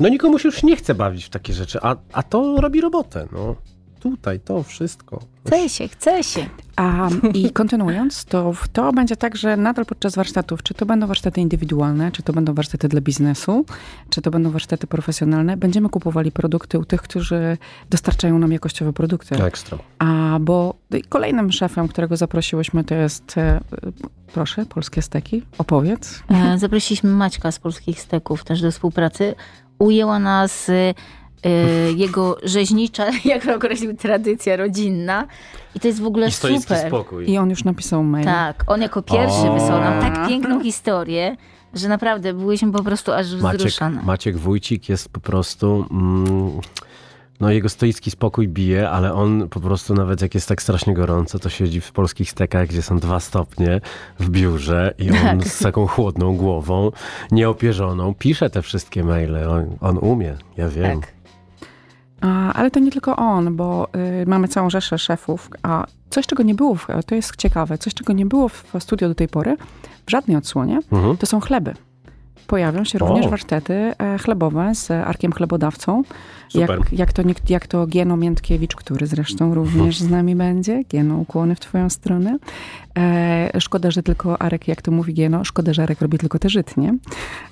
[0.00, 3.26] No nikomu się już nie chce bawić w takie rzeczy, a, a to robi robotę,
[3.32, 3.56] no.
[4.00, 5.20] Tutaj, to wszystko.
[5.46, 6.46] Chce się, chce się.
[6.76, 11.40] A, I kontynuując, to, to będzie tak, że nadal podczas warsztatów, czy to będą warsztaty
[11.40, 13.64] indywidualne, czy to będą warsztaty dla biznesu,
[14.10, 17.58] czy to będą warsztaty profesjonalne, będziemy kupowali produkty u tych, którzy
[17.90, 19.44] dostarczają nam jakościowe produkty.
[19.44, 19.78] Ekstra.
[19.98, 20.74] A bo
[21.08, 23.60] kolejnym szefem, którego zaprosiłyśmy, to jest, e,
[24.32, 26.22] proszę, polskie steki, opowiedz.
[26.28, 29.34] E, Zaprosiliśmy Maćka z Polskich Steków też do współpracy.
[29.78, 30.94] Ujęła nas e,
[31.96, 35.26] jego rzeźnicza, jak to określił, tradycja rodzinna.
[35.74, 36.88] I to jest w ogóle I stoicki super.
[36.88, 37.30] spokój.
[37.30, 38.24] I on już napisał mail.
[38.24, 39.54] Tak, on jako pierwszy O.
[39.54, 41.36] wysłał nam tak piękną historię,
[41.74, 44.02] że naprawdę byliśmy po prostu aż Maciek, wzruszone.
[44.02, 45.86] Maciek Wójcik jest po prostu...
[45.90, 46.60] Mm,
[47.40, 51.38] no jego stoicki spokój bije, ale on po prostu nawet jak jest tak strasznie gorąco,
[51.38, 53.80] to siedzi w polskich stekach, gdzie są dwa stopnie
[54.18, 55.44] w biurze i on Tak.
[55.48, 56.92] z taką chłodną głową,
[57.32, 59.48] nieopierzoną, pisze te wszystkie maile.
[59.48, 61.00] On, on umie, ja wiem.
[61.00, 61.19] Tak.
[62.54, 63.88] Ale to nie tylko on, bo
[64.22, 65.50] y, mamy całą rzeszę szefów.
[65.62, 69.14] A coś, czego nie było, to jest ciekawe, coś, czego nie było w studio do
[69.14, 69.56] tej pory,
[70.06, 71.16] w żadnej odsłonie, Mhm.
[71.16, 71.74] to są chleby.
[72.46, 73.28] Pojawią się również O.
[73.30, 76.02] warsztaty e, chlebowe z Arkiem Chlebodawcą.
[76.54, 76.92] Jak, Super.
[76.92, 80.84] jak, to, jak to Gieno Miętkiewicz, który zresztą również z nami będzie.
[80.84, 82.38] Gieno, ukłony w twoją stronę.
[82.98, 86.48] E, szkoda, że tylko Arek, jak to mówi Gieno, szkoda, że Arek robi tylko te
[86.48, 86.94] żytnie.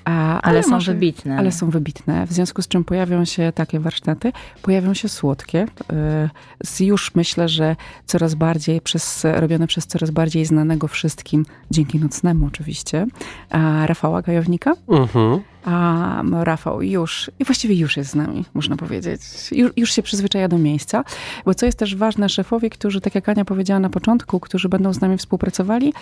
[0.04, 1.38] A, Ale są może- wybitne.
[1.38, 5.66] Ale są wybitne, w związku z czym pojawią się takie warsztaty, pojawią się słodkie.
[5.92, 6.30] e,
[6.64, 12.46] z Już myślę, że coraz bardziej, przez, robione przez coraz bardziej znanego wszystkim, dzięki nocnemu
[12.46, 13.06] oczywiście,
[13.50, 14.72] a Rafała Gajownika.
[14.88, 15.40] Mhm.
[15.64, 19.20] A Rafał już, i właściwie już jest z nami, można powiedzieć.
[19.52, 21.04] Już, już się przyzwyczaja do miejsca.
[21.44, 24.92] Bo co jest też ważne, szefowie, którzy, tak jak Ania powiedziała na początku, którzy będą
[24.92, 25.92] z nami współpracowali,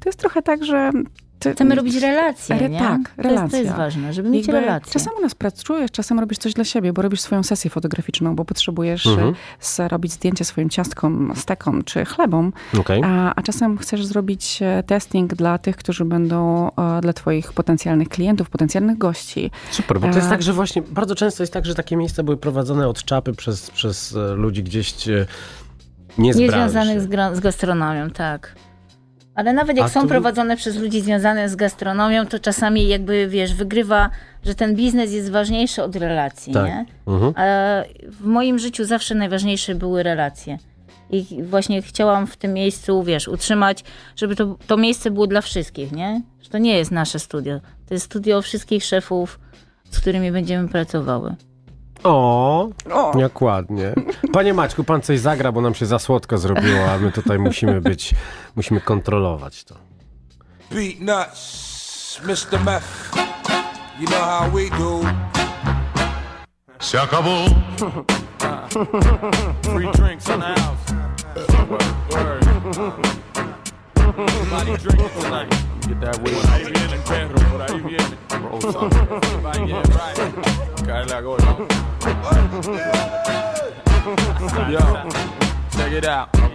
[0.00, 0.92] to jest trochę tak, że
[1.38, 2.78] ty- Chcemy robić relacje, Re- nie?
[2.78, 4.92] tak, To jest, to jest ważne, żeby mieć Jakby relacje.
[4.92, 8.44] Czasem u nas pracujesz, czasem robisz coś dla siebie, bo robisz swoją sesję fotograficzną, bo
[8.44, 9.28] potrzebujesz Mhm.
[9.28, 9.88] mhm.
[9.90, 13.02] robić zdjęcie swoim ciastkom, stekom czy chlebom, Okej.
[13.04, 18.08] a, a czasem chcesz zrobić e, testing dla tych, którzy będą e, dla twoich potencjalnych
[18.08, 19.50] klientów, potencjalnych gości.
[19.70, 22.36] Super, bo to jest tak, że właśnie bardzo często jest tak, że takie miejsca były
[22.36, 25.26] prowadzone od czapy przez, przez e, ludzi gdzieś e,
[26.18, 28.54] nie z Nie związanych z, gra- z gastronomią, tak.
[29.38, 33.28] Ale nawet jak A są tu- prowadzone przez ludzi związanych z gastronomią, to czasami jakby,
[33.28, 34.10] wiesz, wygrywa,
[34.44, 36.66] że ten biznes jest ważniejszy od relacji, Tak.
[36.66, 36.84] nie?
[37.06, 37.32] Mhm.
[37.36, 37.44] A
[38.02, 40.58] w moim życiu zawsze najważniejsze były relacje.
[41.10, 43.84] I właśnie chciałam w tym miejscu, wiesz, utrzymać,
[44.16, 46.22] żeby to, to miejsce było dla wszystkich, nie?
[46.42, 47.60] Że to nie jest nasze studio.
[47.88, 49.40] To jest studio wszystkich szefów,
[49.90, 51.34] z którymi będziemy pracowały.
[52.04, 53.18] O, O!
[53.18, 53.92] jak ładnie.
[54.32, 57.80] Panie Maćku, pan coś zagra, bo nam się za słodko zrobiło, a my tutaj musimy
[57.80, 58.14] być,
[58.56, 59.74] musimy kontrolować to.
[60.70, 62.64] Beat nuts, Mr.
[62.64, 63.16] Meth.
[64.00, 65.00] You know how we do.
[66.80, 67.30] Se acabó.
[69.62, 70.94] Free drinks in the house.
[72.10, 72.44] Word.
[73.96, 75.67] Everybody drinking tonight.
[75.88, 76.34] Get that way.
[76.34, 78.16] Por ahí viene, perro, por ahí viene.
[78.42, 79.08] Roll something.
[79.10, 80.18] Everybody get right.
[80.86, 81.56] Cae la gorda.
[84.70, 84.80] Yo,
[85.70, 86.47] check it out.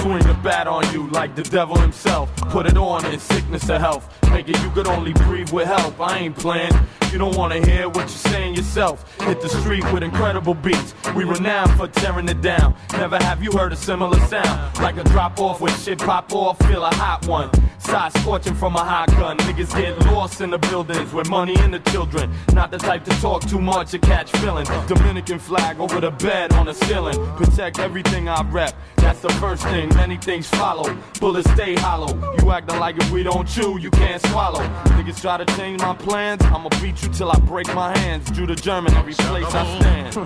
[0.00, 2.34] Swing the bat on you like the devil himself.
[2.36, 4.08] Put it on in sickness or health.
[4.34, 6.00] It you could only breathe with help.
[6.00, 6.72] I ain't playing.
[7.12, 9.04] You don't wanna hear what you're saying yourself.
[9.20, 10.94] Hit the street with incredible beats.
[11.14, 12.74] We renowned for tearing it down.
[12.92, 14.78] Never have you heard a similar sound.
[14.78, 17.50] Like a drop off when shit pop off, feel a hot one.
[17.78, 19.36] Side scorching from a hot gun.
[19.38, 22.32] Niggas get lost in the buildings with money and the children.
[22.54, 24.68] Not the type to talk too much or catch feelings.
[24.86, 27.18] Dominican flag over the bed on the ceiling.
[27.36, 28.74] Protect everything I rep.
[28.96, 29.81] That's the first thing.
[29.88, 30.94] Many things follow.
[31.20, 32.14] Bullets stay hollow.
[32.40, 34.60] You acting like if we don't chew, you can't swallow.
[34.96, 36.42] Niggas try to change my plans.
[36.44, 38.30] I'ma beat you till I break my hands.
[38.30, 40.16] Judah German, every place I stand.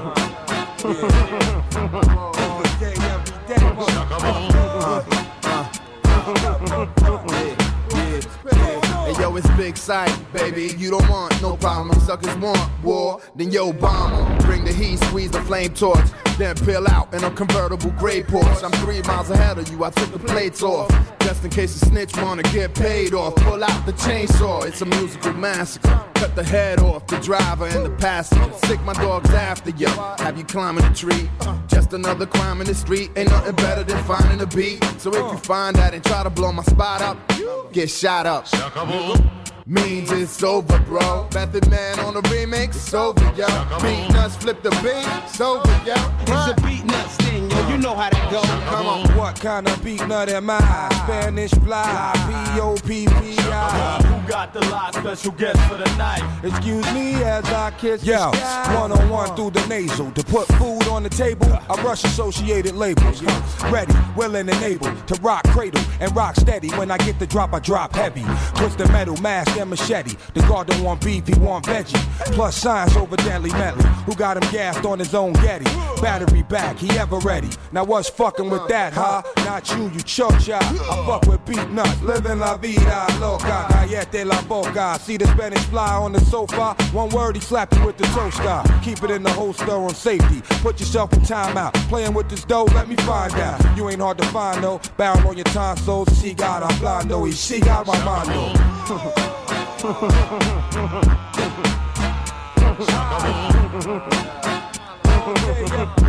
[9.07, 10.75] Hey yo, it's big sight, baby.
[10.77, 11.97] You don't want no problem.
[12.01, 14.37] Suckers want war, then yo bomb.
[14.39, 18.65] Bring the heat, squeeze the flame torch, then peel out in a convertible gray Porsche.
[18.65, 19.85] I'm three miles ahead of you.
[19.85, 20.91] I took the plates off,
[21.27, 23.35] just in case a snitch wanna get paid off.
[23.35, 24.65] Pull out the chainsaw.
[24.65, 26.01] It's a musical massacre.
[26.15, 28.53] Cut the head off the driver and the passenger.
[28.67, 29.89] Sick my dogs after you.
[30.19, 31.29] Have you climbing a tree?
[31.67, 33.11] Just another crime in the street.
[33.17, 34.85] Ain't nothing better than finding a beat.
[34.99, 37.19] So if you find that and try to blow my spot up,
[37.73, 38.47] get shot up.
[39.67, 41.29] Means it's over, bro.
[41.35, 43.49] Method Man on the remix, it's over, yo.
[43.83, 45.97] Beat nuts, flip the beat, it's over, yo.
[46.21, 47.69] It's a beat nuts thing, yo.
[47.69, 48.43] You know how that go.
[48.71, 49.17] Come on.
[49.17, 50.59] What kind of beat nut am I?
[51.05, 52.13] Spanish fly,
[52.55, 54.03] P-O-P-P-I.
[54.03, 54.95] Who got the lot?
[54.95, 56.23] Special guest for the night.
[56.45, 58.31] Excuse me as I kiss Yo,
[58.79, 60.11] one on one through the nasal.
[60.13, 63.23] To put food on the table, I rush associated labels.
[63.71, 66.69] Ready, willing, and able to rock cradle and rock steady.
[66.71, 68.25] When I get the drop, I drop heavy.
[68.55, 70.17] Twist the metal, mask, and machete.
[70.35, 71.99] The guard don't want beef, he want veggie.
[72.35, 73.89] Plus science over deadly medley.
[74.05, 75.65] Who got him gassed on his own Getty?
[76.01, 77.46] Battery back, he ever ready.
[77.73, 79.23] Now what's fucking with that, huh?
[79.39, 80.59] Not you, you chocha.
[80.61, 83.67] I fuck with beat nuts, living la vida loca.
[83.69, 84.99] Callete la boca.
[85.01, 86.75] See the Spanish fly on the sofa.
[86.93, 88.63] One word, he slap you with the toaster.
[88.83, 90.43] Keep it in the holster on safety.
[90.63, 91.75] Put yourself in timeout.
[91.89, 93.77] Playing with this dough, let me find out.
[93.77, 94.81] You ain't hard to find though.
[94.97, 96.09] Barrel on your tonsils.
[96.21, 97.23] She got a blondo.
[97.23, 98.55] Y she got my mondo.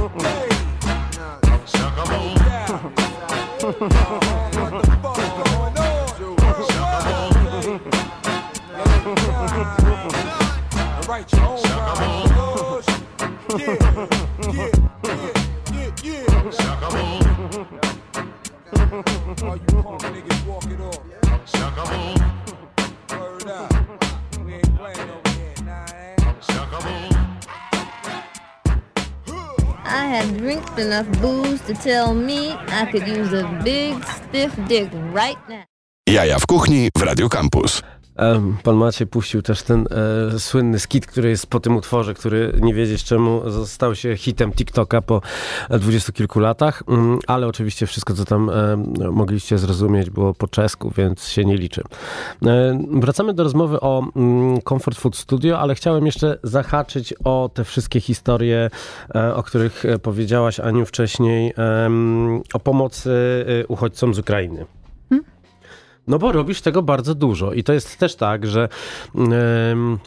[0.08, 0.48] Se
[11.08, 11.58] Write your.
[13.58, 13.76] Yeah,
[14.54, 14.72] yeah,
[15.74, 16.48] yeah, yeah, yeah.
[19.44, 20.27] All you punk
[29.98, 30.32] I have
[30.78, 35.64] enough booze to tell me I could use a big stiff dick right now.
[36.10, 37.82] Jaja w kuchni w Radio Campus.
[38.64, 39.88] Pan Maciej puścił też ten
[40.36, 44.52] e, słynny skit, który jest po tym utworze, który nie wiedzieć czemu został się hitem
[44.52, 45.22] TikToka po
[45.70, 48.78] dwudziestu kilku latach, Mm, ale oczywiście wszystko, co tam e,
[49.12, 51.82] mogliście zrozumieć, było po czesku, więc się nie liczy.
[52.46, 57.64] E, wracamy do rozmowy o mm, Comfort Food Studio, ale chciałem jeszcze zahaczyć o te
[57.64, 58.70] wszystkie historie,
[59.16, 61.54] e, o których e, powiedziałaś, Aniu, wcześniej,
[62.54, 63.12] o pomocy
[63.64, 64.66] e, uchodźcom z Ukrainy.
[66.08, 68.70] No bo robisz tego bardzo dużo i to jest też tak, że...
[69.16, 70.00] em,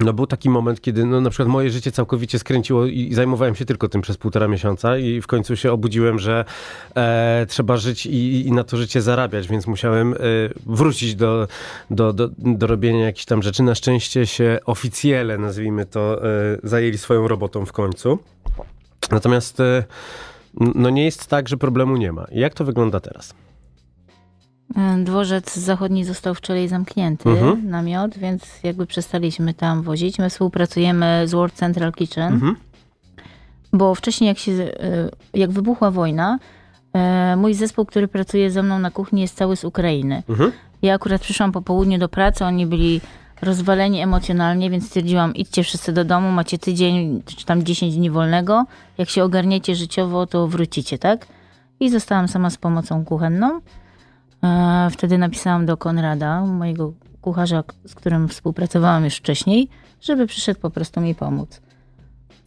[0.00, 3.64] no był taki moment, kiedy no, na przykład moje życie całkowicie skręciło i zajmowałem się
[3.64, 6.44] tylko tym przez półtora miesiąca i w końcu się obudziłem, że
[6.94, 10.16] e, trzeba żyć i, i na to życie zarabiać, więc musiałem e,
[10.66, 11.48] wrócić do,
[11.90, 13.62] do, do, do robienia jakichś tam rzeczy.
[13.62, 16.28] Na szczęście się oficjele, nazwijmy to, e,
[16.62, 18.18] zajęli swoją robotą w końcu.
[19.10, 19.84] Natomiast e,
[20.74, 22.26] no nie jest tak, że problemu nie ma.
[22.32, 23.34] Jak to wygląda teraz?
[24.76, 27.70] E, Dworzec zachodni został wczoraj zamknięty, Mhm.
[27.70, 30.18] namiot, więc jakby przestaliśmy tam wozić.
[30.18, 32.56] My współpracujemy z World Central Kitchen, Mhm.
[33.72, 34.70] bo wcześniej jak, się, e,
[35.34, 36.38] jak wybuchła wojna,
[36.92, 40.22] e, mój zespół, który pracuje ze mną na kuchni jest cały z Ukrainy.
[40.28, 40.52] Mhm.
[40.82, 43.00] Ja akurat przyszłam po południu do pracy, oni byli
[43.42, 48.64] rozwaleni emocjonalnie, więc stwierdziłam, idźcie wszyscy do domu, macie tydzień czy tam 10 dni wolnego.
[48.98, 51.26] Jak się ogarniecie życiowo, to wrócicie, tak?
[51.80, 53.60] I zostałam sama z pomocą kuchenną.
[54.44, 59.68] E, Wtedy napisałam do Konrada, mojego kucharza, z którym współpracowałam już wcześniej,
[60.00, 61.60] żeby przyszedł po prostu mi pomóc.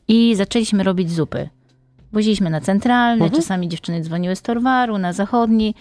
[0.08, 1.50] I zaczęliśmy robić zupy.
[2.14, 5.76] Woziliśmy na centralny, czasami dziewczyny dzwoniły z Torwaru, na zachodni.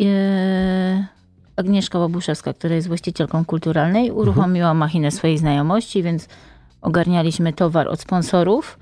[0.00, 1.06] E,
[1.56, 6.28] Agnieszka Łabuszewska, która jest właścicielką kulturalnej, uruchomiła machinę swojej znajomości, więc
[6.82, 8.78] ogarnialiśmy towar od sponsorów.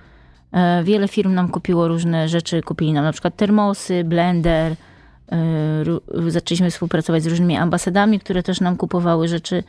[0.53, 2.63] E, Wiele firm nam kupiło różne rzeczy.
[2.63, 4.77] Kupili nam na przykład termosy, blender.
[5.33, 9.65] E, Zaczęliśmy współpracować z różnymi ambasadami, które też nam kupowały rzeczy.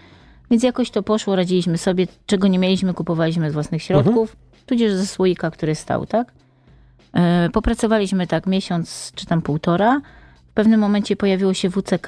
[0.51, 2.07] Więc jakoś to poszło, radziliśmy sobie.
[2.26, 4.36] Czego nie mieliśmy, kupowaliśmy z własnych środków,
[4.66, 6.32] tudzież ze słoika, który stał, tak?
[7.14, 10.01] E, Popracowaliśmy tak miesiąc czy tam półtora.
[10.51, 12.07] W pewnym momencie pojawiło się WCK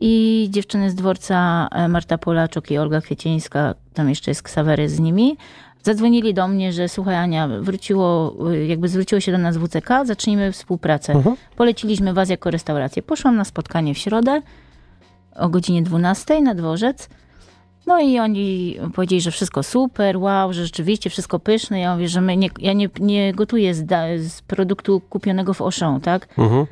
[0.00, 5.00] i dziewczyny z dworca e, Marta Polaczuk i Olga Kwiecińska, tam jeszcze jest Ksawery z
[5.00, 5.36] nimi,
[5.82, 8.34] zadzwonili do mnie, że słuchaj Ania, wróciło,
[8.68, 11.22] jakby zwróciło się do nas WCK, zacznijmy współpracę.
[11.56, 13.02] Poleciliśmy was jako restaurację.
[13.02, 14.42] Poszłam na spotkanie w środę
[15.38, 17.08] o godzinie 12 na dworzec.
[17.86, 21.80] No i oni powiedzieli, że wszystko super, wow, że rzeczywiście wszystko pyszne.
[21.80, 23.86] Ja mówię, że my nie, ja nie, nie gotuję z,
[24.32, 26.28] z produktu kupionego w Auchan, tak?
[26.38, 26.66] Mhm.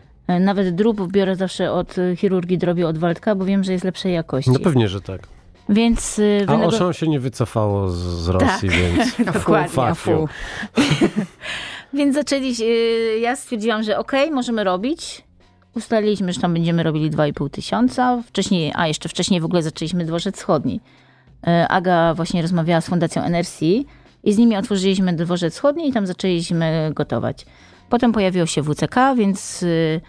[0.44, 4.50] Nawet drób biorę zawsze od chirurgii drobiu od Waldka, bo wiem, że jest lepszej jakości.
[4.50, 5.28] No pewnie, że tak.
[5.68, 8.78] Więc y, A wynego- Auchan się nie wycofało z, z Rosji, Tak.
[8.78, 10.10] więc Dokładnie, fuck fu.
[10.10, 10.28] you.
[11.94, 15.24] Więc zaczęli, y, ja stwierdziłam, że okej, możemy robić.
[15.76, 18.22] Ustaliliśmy, że tam będziemy robili 2,5 tysiąca.
[18.26, 20.80] Wcześniej, a jeszcze wcześniej w ogóle zaczęliśmy Dworzec Wschodni.
[21.46, 23.62] E, Aga właśnie rozmawiała z Fundacją NRC
[24.24, 27.46] i z nimi otworzyliśmy Dworzec Wschodni i tam zaczęliśmy gotować.
[27.90, 30.00] Potem pojawiło się WCK, więc y,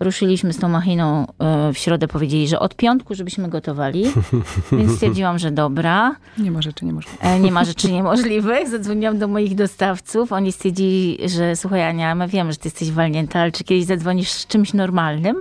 [0.00, 1.26] ruszyliśmy z tą machiną
[1.70, 2.08] y, w środę.
[2.08, 4.04] Powiedzieli, że od piątku, żebyśmy gotowali.
[4.72, 6.16] Więc stwierdziłam, że dobra.
[6.38, 7.24] Nie ma rzeczy niemożliwych.
[7.24, 8.68] E, Nie ma rzeczy niemożliwych.
[8.68, 10.32] Zadzwoniłam do moich dostawców.
[10.32, 14.30] Oni stwierdzili, że słuchaj Ania, my wiemy, że ty jesteś walnięta, ale czy kiedyś zadzwonisz
[14.30, 15.36] z czymś normalnym?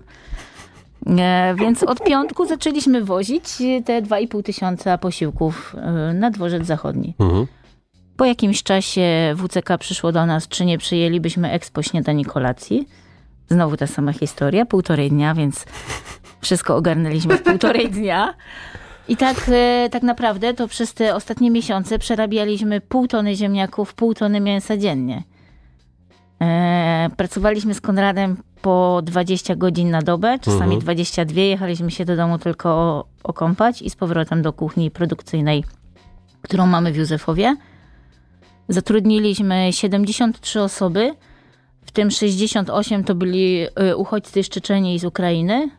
[1.07, 3.43] E, Więc od piątku zaczęliśmy wozić
[3.85, 7.13] te 2,5 tysiąca posiłków e, na dworzec zachodni.
[7.19, 7.47] Mhm.
[8.17, 12.87] Po jakimś czasie WCK przyszło do nas, czy nie przyjęlibyśmy ekspo śniadani kolacji.
[13.49, 15.65] Znowu ta sama historia, półtorej dnia, więc
[16.41, 18.33] wszystko ogarnęliśmy w półtorej dnia.
[19.07, 24.13] I tak, e, tak naprawdę to przez te ostatnie miesiące przerabialiśmy pół tony ziemniaków, pół
[24.13, 25.23] tony mięsa dziennie.
[26.41, 30.81] E, pracowaliśmy z Konradem po 20 godzin na dobę, czasami Mhm.
[30.81, 31.41] 22.
[31.41, 35.63] Jechaliśmy się do domu tylko okąpać i z powrotem do kuchni produkcyjnej,
[36.41, 37.55] którą mamy w Józefowie.
[38.69, 41.13] Zatrudniliśmy 73 osoby,
[41.87, 45.69] w tym 68 to byli y, uchodźcy z Czeczeni i z Ukrainy.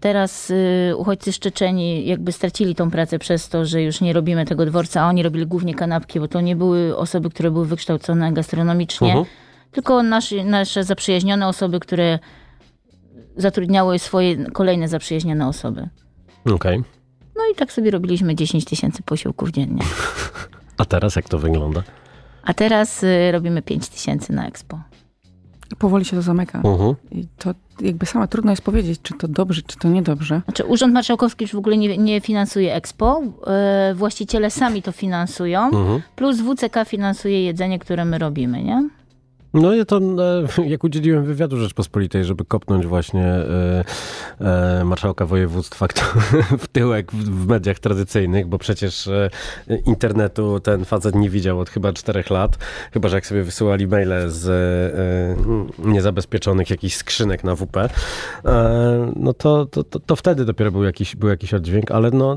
[0.00, 4.44] Teraz y, uchodźcy z Czeczeni jakby stracili tą pracę przez to, że już nie robimy
[4.44, 8.32] tego dworca, a oni robili głównie kanapki, bo to nie były osoby, które były wykształcone
[8.32, 9.26] gastronomicznie, Mhm.
[9.72, 12.18] tylko nasze, nasze zaprzyjaźnione osoby, które
[13.36, 15.88] zatrudniały swoje kolejne zaprzyjaźnione osoby.
[16.54, 16.78] Okej.
[17.36, 19.82] No i tak sobie robiliśmy 10 tysięcy posiłków dziennie.
[20.78, 21.82] A teraz jak to wygląda?
[22.42, 24.80] A teraz y, robimy 5 tysięcy na Expo.
[25.78, 26.58] Powoli się to zamyka.
[26.64, 26.94] Mhm.
[27.12, 30.40] I to jakby sama trudno jest powiedzieć, czy to dobrze, czy to niedobrze.
[30.44, 33.22] Znaczy, Urząd Marszałkowski już w ogóle nie, nie finansuje Expo.
[33.46, 36.02] E, właściciele sami to finansują, Mhm.
[36.16, 38.88] plus WCK finansuje jedzenie, które my robimy, nie?
[39.54, 43.84] No ja to, e, jak udzieliłem wywiadu Rzeczpospolitej, żeby kopnąć właśnie e,
[44.40, 46.02] e, marszałka województwa kto,
[46.58, 49.30] w tyłek w, mediach tradycyjnych, bo przecież e,
[49.86, 52.58] internetu ten facet nie widział od chyba czterech lat,
[52.92, 57.88] chyba że jak sobie wysyłali maile z e, niezabezpieczonych jakichś skrzynek na WP, e,
[59.16, 62.36] no to, to, to, to wtedy dopiero był jakiś, był jakiś oddźwięk, ale no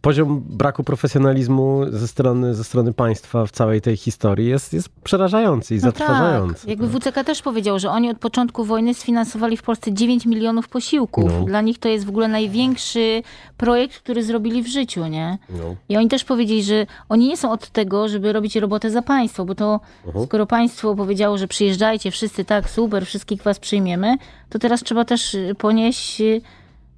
[0.00, 5.74] poziom braku profesjonalizmu ze strony, ze strony państwa w całej tej historii jest, jest przerażający
[5.74, 6.45] i No zatrważający.
[6.66, 11.24] Jakby WCK też powiedział, że oni od początku wojny sfinansowali w Polsce 9 milionów posiłków.
[11.40, 11.44] No.
[11.44, 13.22] Dla nich to jest w ogóle największy
[13.56, 15.38] projekt, który zrobili w życiu, nie?
[15.50, 15.74] No.
[15.88, 19.44] I oni też powiedzieli, że oni nie są od tego, żeby robić robotę za państwo,
[19.44, 20.26] bo to Mhm.
[20.26, 24.16] skoro państwo powiedziało, że przyjeżdżajcie wszyscy, tak, super, wszystkich was przyjmiemy,
[24.48, 26.20] to teraz trzeba też y, ponieść...
[26.20, 26.40] y,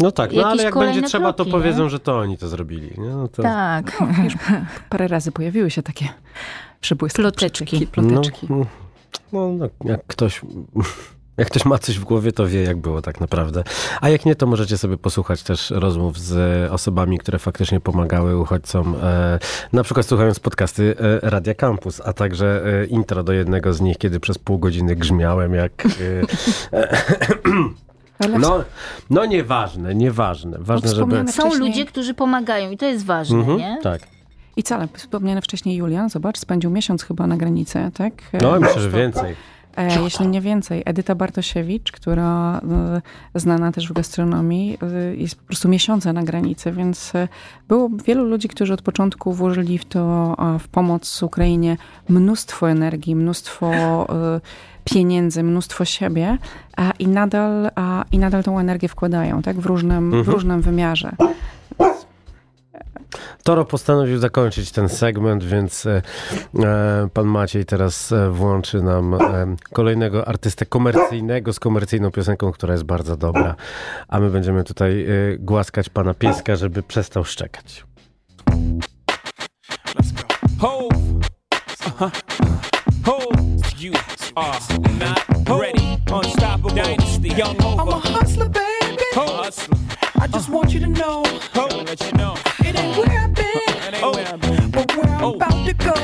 [0.01, 1.91] No tak, no ale jak będzie trzeba, to kroki, powiedzą, nie?
[1.91, 2.91] że to oni to zrobili.
[2.99, 3.09] Nie?
[3.09, 3.43] No to...
[3.43, 4.03] Tak.
[4.91, 6.09] Parę razy pojawiły się takie
[6.81, 7.17] przybłyski.
[7.23, 7.87] Ploteczki.
[7.87, 8.47] Ploteczki.
[8.51, 8.67] No,
[9.33, 10.41] no, no, jak ktoś...
[11.37, 13.65] Jak ktoś ma coś w głowie, to wie, jak było tak naprawdę.
[14.01, 18.95] A jak nie, to możecie sobie posłuchać też rozmów z osobami, które faktycznie pomagały uchodźcom,
[19.03, 19.39] e,
[19.73, 23.99] na przykład słuchając podcasty e, Radia Campus, a także e, intro do jednego z nich,
[23.99, 25.87] kiedy przez pół godziny grzmiałem, jak...
[28.21, 28.65] E, no,
[29.11, 30.59] no nieważne, nieważne.
[30.61, 31.33] Ważne, żeby...
[31.33, 33.79] Są ludzie, którzy pomagają i to jest ważne, Mhm, nie?
[33.83, 34.01] tak.
[34.59, 38.13] I wcale, wspomniany wcześniej Julian, zobacz, spędził miesiąc chyba na granicy, tak?
[38.43, 39.37] No, myślę, że więcej.
[39.77, 40.83] E, jeśli nie więcej.
[40.87, 42.61] Edyta Bartosiewicz, która
[43.35, 47.13] e, znana też w gastronomii, e, jest po prostu miesiące na granicy, więc
[47.69, 51.77] było wielu ludzi, którzy od początku włożyli w to, w pomoc Ukrainie
[52.09, 53.71] mnóstwo energii, mnóstwo
[54.85, 56.39] pieniędzy, mnóstwo siebie
[56.77, 59.61] a, i, nadal, a, i nadal tą energię wkładają, tak?
[59.61, 60.25] W różnym, Mhm.
[60.25, 61.13] w różnym wymiarze.
[63.43, 66.03] Toro postanowił zakończyć ten segment, więc e,
[66.59, 72.75] e, pan Maciej teraz e, włączy nam e, kolejnego artystę komercyjnego z komercyjną piosenką, która
[72.75, 73.55] jest bardzo dobra.
[74.09, 77.85] A my będziemy tutaj e, głaskać pana pieska, żeby przestał szczekać.
[80.61, 80.89] Hove.
[81.81, 82.11] Uh-huh.
[83.05, 83.49] Hove.
[83.79, 83.93] You
[84.35, 84.59] are
[84.99, 85.99] not ready.
[86.13, 87.29] Unstoppable dynasty.
[87.29, 89.05] I'm a hustler, baby.
[89.15, 89.79] Hustler.
[90.21, 91.23] I just want you to know.
[91.87, 92.35] Let you know.
[92.69, 94.71] It ain't where I've been, That ain't where I've been.
[94.71, 95.35] but where I'm Oh.
[95.35, 95.95] about to go.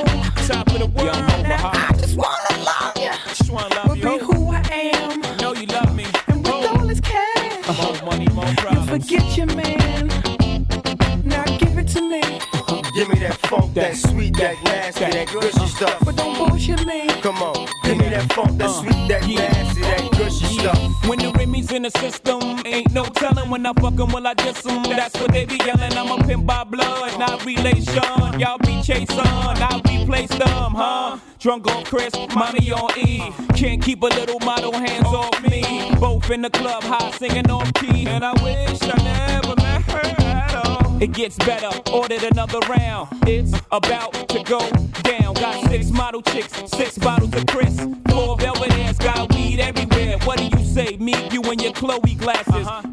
[0.47, 1.07] Top of the world.
[1.15, 1.49] Young Hova.
[1.49, 4.19] Now I just wanna love you, Just wanna love but you.
[4.19, 4.63] be who I
[4.95, 5.21] am.
[5.39, 6.05] Know you love me.
[6.29, 6.81] And with Hove.
[6.81, 10.09] all this cash, More money, more you forget your man.
[11.25, 12.23] Now give it to me,
[12.95, 15.67] Give me that funk, that sweet, that nasty, that gushy uh.
[15.67, 15.99] stuff.
[16.05, 17.09] but don't bullshit me.
[17.23, 18.81] Come on, give me that funk, that uh.
[18.81, 20.79] sweet, that nasty, that gushy stuff.
[21.09, 22.84] When the Remy's in the system, ain't no
[23.15, 24.83] telling when I fuck 'em, will I diss 'em?
[24.83, 25.97] That's what they be yelling.
[25.97, 28.39] I'm a pimp by blood, not relation.
[28.39, 31.19] Y'all be chasing, I replace them, huh?
[31.39, 33.33] Drunk on Chris, mommy on E.
[33.55, 35.93] Can't keep a little model hands off me.
[36.01, 38.07] Both in the club, high singing off key.
[38.07, 41.03] And I wish I never met her at all.
[41.03, 43.09] It gets better, ordered another round.
[43.27, 44.61] It's about to go
[45.03, 45.35] down.
[45.35, 47.77] Got six model chicks, six bottles of Chris.
[48.11, 50.19] Four velvet ass, got weed everywhere.
[50.25, 50.97] What do you say?
[50.99, 52.67] Me, you, and your Chloe glasses.
[52.67, 52.84] Go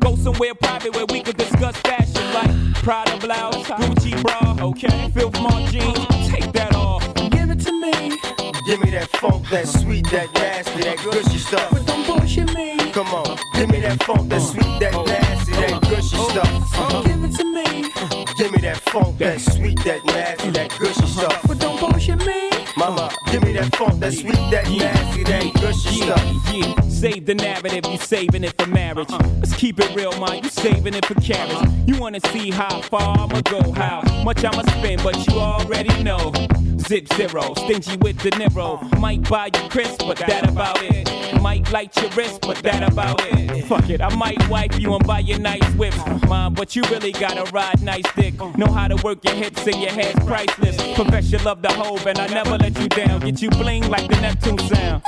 [0.42, 5.12] somewhere private where we could discuss fashion like Prada blouse, Gucci bra, okay?
[5.14, 7.04] Filth Mart jeans, take that off.
[7.30, 8.18] Give it to me,
[8.66, 11.70] Give me that funk, that sweet, that nasty, that gushy stuff.
[11.72, 12.78] but don't bullshit me.
[12.92, 16.50] Come on, give me that funk, that sweet, that nasty, that gushy oh, stuff.
[16.74, 17.04] Oh, oh.
[17.04, 21.40] Give it to me, Give me that funk, that sweet, that nasty, that gushy stuff.
[21.48, 22.50] but don't bullshit me.
[22.78, 25.61] Mama, give me that funk, that sweet, that nasty, that
[25.92, 26.54] Yeah, stuff.
[26.54, 26.82] yeah.
[26.90, 29.10] Save the narrative, you saving it for marriage.
[29.10, 29.28] Uh-huh.
[29.40, 30.44] Let's keep it real, man.
[30.44, 31.52] You saving it for carriage.
[31.56, 31.72] Uh-huh.
[31.88, 36.32] You wanna see how far I'ma go, how much I'ma spend, but you already know.
[36.78, 38.76] Zip zero, stingy with the Niro.
[38.76, 39.00] Uh-huh.
[39.00, 41.10] Might buy you crisp, but that about it.
[41.42, 43.66] Might light your wrist, but that about it.
[43.66, 45.98] Fuck it, I might wipe you and buy you nice whips,
[46.28, 46.54] mom.
[46.54, 48.36] But you really gotta ride nice dick.
[48.58, 50.76] Know how to work your hips and your head's priceless.
[50.94, 53.22] Profess you love the hove, and I never let you down.
[53.22, 55.04] Get you bling like the Neptune sound.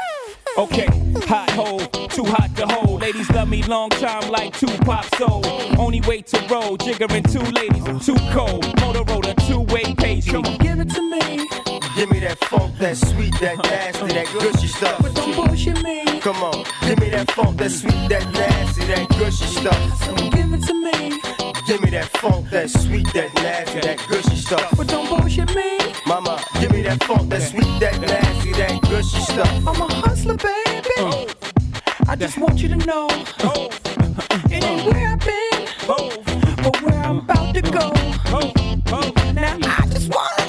[0.56, 0.86] Okay,
[1.26, 1.80] hot hole,
[2.10, 3.02] too hot to hold.
[3.02, 5.42] Ladies love me long time like Tupac soul.
[5.80, 8.64] Only way to roll, jiggering two ladies, too cold.
[8.78, 10.26] Motorola, two way page.
[10.26, 11.48] Give it to me,
[12.04, 15.02] Give me that funk, that sweet, that nasty, that gushy stuff.
[15.02, 16.04] but don't bullshit me.
[16.20, 20.04] Come on, give me that funk, that sweet, that nasty, that gushy stuff.
[20.04, 21.22] So give it to me,
[21.66, 24.76] Give me that funk, that sweet, that nasty, that gushy stuff.
[24.76, 25.78] but don't bullshit me.
[26.06, 29.48] Mama, give me that funk, that sweet, that nasty, that gushy stuff.
[29.66, 30.90] I'm a hustler, baby.
[30.98, 32.10] Mm.
[32.10, 33.08] I just want you to know
[33.46, 33.70] Oh,
[34.52, 36.12] it ain't where I've been, oh,
[36.64, 37.92] but where I'm about to go.
[38.36, 38.52] oh,
[38.92, 39.32] oh.
[39.34, 40.43] Now I just wanna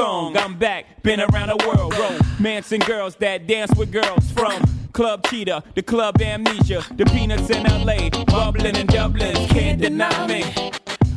[0.00, 0.36] song.
[0.36, 1.94] I'm back, been around the world.
[1.98, 7.64] Romancing girls that dance with girls from Club Cheetah, the Club Amnesia, the Peanuts in
[7.64, 9.34] LA, bubbling in Dublin.
[9.48, 10.42] Can't deny me.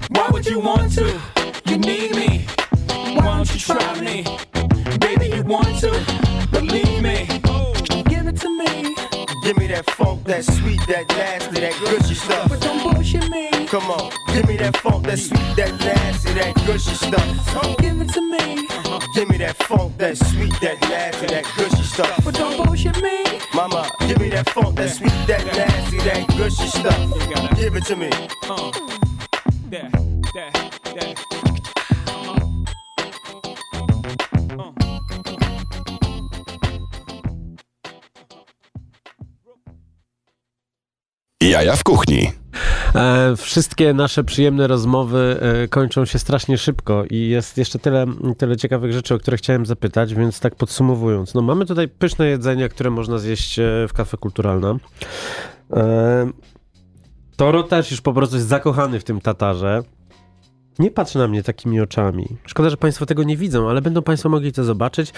[0.09, 1.21] Why would you want to?
[1.65, 2.45] You need me.
[3.15, 4.25] Why don't you try me?
[4.99, 5.91] Baby, you want to?
[6.51, 7.27] Believe me.
[8.11, 8.95] Give it to me,
[9.43, 12.49] Give me that funk, that sweet, that nasty, that gushy stuff.
[12.49, 13.52] but don't bullshit me.
[13.73, 17.77] Come on, Give me that funk, that sweet, that nasty, that gushy stuff.
[17.79, 18.67] Give it to me.
[19.15, 22.23] Give me that funk, that sweet, that nasty, that gushy stuff.
[22.23, 23.23] But don't bullshit me.
[23.51, 27.57] Mama, give me that funk, that sweet, that nasty, that gushy stuff.
[27.57, 28.11] Give it to me.
[28.43, 28.69] Uh,
[29.71, 29.91] that,
[30.35, 31.43] that, that.
[41.41, 42.42] Jaja w kuchni.
[42.95, 48.05] E, wszystkie nasze przyjemne rozmowy e, kończą się strasznie szybko i jest jeszcze tyle,
[48.37, 51.33] tyle ciekawych rzeczy, o które chciałem zapytać, więc tak podsumowując.
[51.33, 54.77] No mamy tutaj pyszne jedzenie, które można zjeść e, w kafe kulturalne.
[55.73, 56.31] E,
[57.35, 59.83] Toro też już po prostu jest zakochany w tym tatarze.
[60.79, 62.27] Nie patrz na mnie takimi oczami.
[62.45, 65.13] Szkoda, że Państwo tego nie widzą, ale będą Państwo mogli to zobaczyć.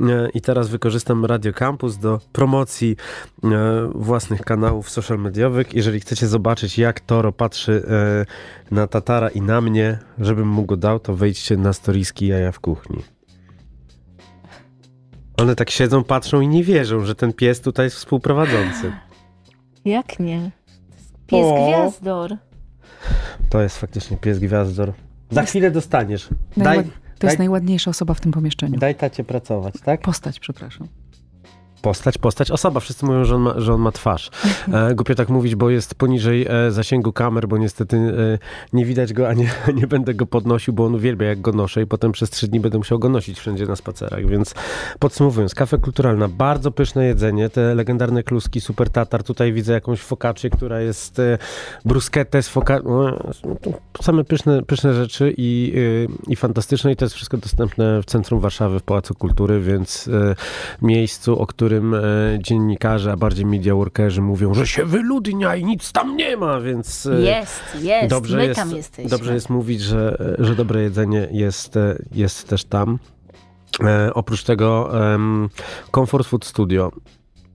[0.00, 2.96] E, I teraz wykorzystam Radio Campus do promocji
[3.44, 3.48] e,
[3.94, 5.74] własnych kanałów social mediowych.
[5.74, 7.82] Jeżeli chcecie zobaczyć, jak Toro patrzy
[8.70, 12.52] e, na Tatara i na mnie, żebym mu go dał, to wejdźcie na storiski Jaja
[12.52, 13.02] w kuchni.
[15.36, 18.92] One tak siedzą, patrzą i nie wierzą, że ten pies tutaj jest współprowadzący.
[19.84, 20.50] Jak nie?
[21.26, 21.66] Pies O.
[21.66, 22.36] gwiazdor.
[23.48, 24.92] To jest faktycznie pies gwiazdor.
[25.30, 26.28] Za chwilę dostaniesz.
[26.56, 28.78] Daj, To jest daj, najładniejsza osoba w tym pomieszczeniu.
[28.78, 30.00] daj tacie pracować, tak?
[30.00, 30.88] Postać, przepraszam.
[31.82, 32.80] Postać, postać, osoba.
[32.80, 34.30] Wszyscy mówią, że on ma, że on ma twarz.
[34.72, 38.38] E, głupio tak mówić, bo jest poniżej e, zasięgu kamer, bo niestety e,
[38.72, 39.50] nie widać go, a nie,
[39.80, 42.60] nie będę go podnosił, bo on uwielbia jak go noszę i potem przez trzy dni
[42.60, 44.26] będę musiał go nosić wszędzie na spacerach.
[44.26, 44.54] Więc
[44.98, 49.22] podsumowując, kafe kulturalna, bardzo pyszne jedzenie, te legendarne kluski, super tatar.
[49.22, 51.38] Tutaj widzę jakąś focaccię, która jest e,
[51.84, 52.80] bruschetę z foka...
[52.84, 53.18] no,
[54.02, 55.72] Same pyszne, pyszne rzeczy i,
[56.28, 60.08] e, i fantastyczne i to jest wszystko dostępne w centrum Warszawy, w Pałacu Kultury, więc
[60.08, 60.34] e,
[60.82, 65.92] miejscu, o którym e, dziennikarze, a bardziej media workerzy mówią, że się wyludnia i nic
[65.92, 68.08] tam nie ma, więc e, Jest, jest.
[68.10, 69.10] dobrze My jest, tam jesteśmy.
[69.10, 72.98] dobrze jest mówić, że, że dobre jedzenie jest, e, jest też tam.
[73.84, 74.90] E, oprócz tego
[75.94, 76.92] Comfort Food Studio.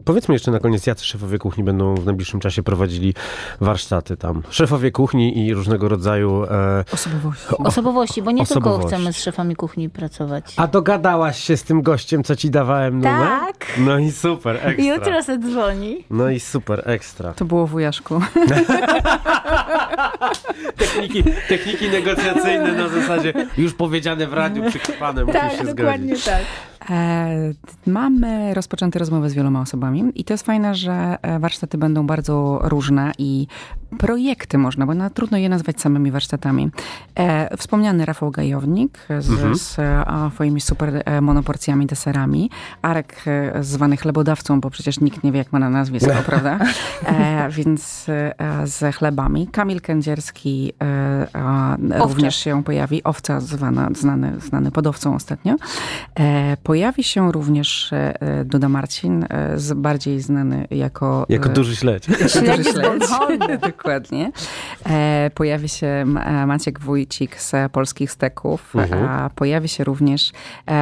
[0.06, 3.14] Powiedzmy jeszcze na koniec, jacy szefowie kuchni będą w najbliższym czasie prowadzili
[3.62, 4.42] warsztaty tam.
[4.50, 6.44] Szefowie kuchni i różnego rodzaju...
[6.44, 7.46] E, Osobowości.
[7.58, 8.88] Osobowości, bo nie tylko Osobowości.
[8.88, 10.54] chcemy z szefami kuchni pracować.
[10.58, 13.28] a dogadałaś się z tym gościem, co ci dawałem numer?
[13.28, 13.56] Tak.
[13.78, 14.86] No i super, ekstra.
[14.96, 16.06] Jutro se dzwoni.
[16.10, 17.34] No i super, ekstra.
[17.34, 18.22] To było wujaszku.
[20.78, 26.26] Techniki, techniki negocjacyjne na zasadzie już powiedziane w radiu, przyklepane, musisz się zgodzić.
[26.26, 26.42] tak.
[26.42, 26.75] E,
[27.88, 32.60] mamy rozpoczęte rozmowy z wieloma osobami i to jest fajne, że e, warsztaty będą bardzo
[32.64, 33.48] różne i
[33.98, 36.70] projekty można, bo na, trudno je nazwać samymi warsztatami.
[37.20, 39.56] E, wspomniany Rafał Gajownik z, Mhm.
[39.56, 42.50] z e, swoimi super e, monoporcjami, deserami.
[42.82, 46.60] Arek e, zwany chlebodawcą, bo przecież nikt nie wie, jak ma na nazwisko, prawda?
[47.06, 48.34] E, więc e,
[48.68, 49.48] z chlebami.
[49.48, 53.04] Kamil Kędzierski e, a, również się pojawi.
[53.04, 55.56] Owca zwana, znany, znany podowcą ostatnio.
[56.20, 61.26] E, pojawi się również e, Duda Marcin, e, z, bardziej znany jako...
[61.30, 62.06] Jako e, duży śledź.
[62.32, 62.74] Z śledź.
[62.74, 63.58] Bornholmu.
[63.68, 64.32] Dokładnie.
[65.36, 66.06] Pojawi się
[66.48, 68.76] Maciek Wójcik z polskich steków.
[68.76, 69.10] Mhm.
[69.10, 70.32] A pojawi się również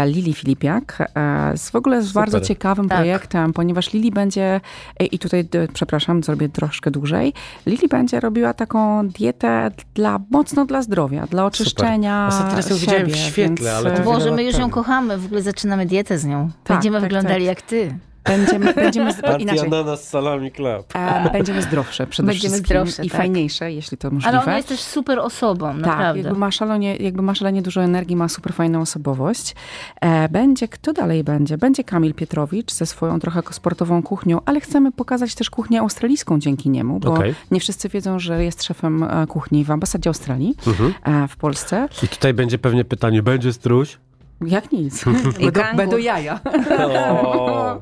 [0.06, 1.12] Lili Filipiak
[1.56, 2.22] z w ogóle z Super.
[2.22, 2.98] bardzo ciekawym Tak.
[2.98, 4.62] projektem, ponieważ Lili będzie,
[5.12, 7.34] i tutaj przepraszam, zrobię troszkę dłużej,
[7.66, 12.88] Lili będzie robiła taką dietę dla, mocno dla zdrowia, dla oczyszczenia Ostatni raz ją siebie,
[12.88, 15.18] widziałem w świetle, więc, ale Boże, my już ją kochamy.
[15.18, 16.50] W ogóle zaczynamy dietę z nią.
[16.64, 17.58] Tak, Będziemy tak, wyglądali tak.
[17.58, 17.96] jak ty.
[18.26, 19.68] Będziemy, będziemy z- inaczej.
[19.68, 20.86] Ananas Salami Club.
[20.96, 23.18] E, będziemy zdrowsze przede Będziemy wszystkim zdrowsze, i tak.
[23.18, 24.30] fajniejsze, jeśli to możliwe.
[24.38, 26.22] Ale ona jest też super osobą, Tak, naprawdę.
[26.22, 29.56] jakby ma, szalenie, jakby ma szalenie dużo energii, ma super fajną osobowość.
[30.02, 31.58] E, będzie, kto dalej będzie?
[31.58, 36.70] Będzie Kamil Pietrowicz ze swoją trochę sportową kuchnią, ale chcemy pokazać też kuchnię australijską dzięki
[36.70, 37.36] niemu, bo Okej.
[37.52, 40.94] nie wszyscy wiedzą, że jest szefem e, kuchni w ambasadzie Australii Mhm.
[41.04, 41.88] e, w Polsce.
[42.04, 43.98] I tutaj będzie pewnie pytanie, będzie struś?
[44.46, 45.06] Jak nic.
[45.40, 46.40] I będą, będą jaja.
[47.24, 47.80] O.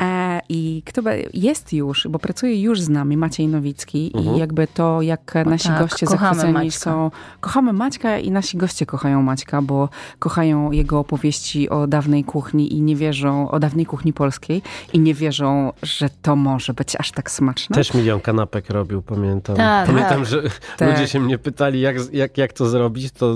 [0.00, 4.36] E, I kto be, jest już, bo pracuje już z nami Maciej Nowicki Mhm.
[4.36, 6.70] i jakby to, jak nasi tak, goście zachwyceni Maćka.
[6.80, 7.10] są.
[7.40, 9.88] Kochamy Maćka i nasi goście kochają Maćka, bo
[10.18, 15.14] kochają jego opowieści o dawnej kuchni i nie wierzą, o dawnej kuchni polskiej i nie
[15.14, 17.74] wierzą, że to może być aż tak smaczne.
[17.76, 19.56] Też milion kanapek robił, pamiętam.
[19.56, 20.26] Tak, pamiętam, tak.
[20.26, 20.42] że
[20.76, 20.90] Tak.
[20.90, 23.34] ludzie się mnie pytali, jak, jak, jak to zrobić, to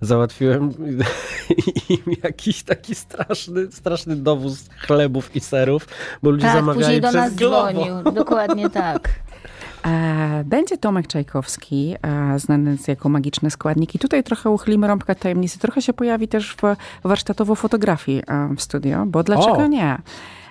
[0.00, 0.72] załatwiłem
[1.88, 5.88] im jakiś taki straszny, straszny dowóz chlebów i serów,
[6.22, 8.02] bo ludzie Tak, zamawiali później do przez nas dzwonił.
[8.12, 9.08] Dokładnie tak.
[9.86, 13.94] E, Będzie Tomek Czajkowski, e, znany jako magiczny składnik.
[13.94, 15.58] I tutaj trochę uchylimy rąbkę tajemnicy.
[15.58, 16.62] Trochę się pojawi też w
[17.08, 19.66] warsztatowo fotografii e, w studio, bo dlaczego O!
[19.66, 19.98] nie?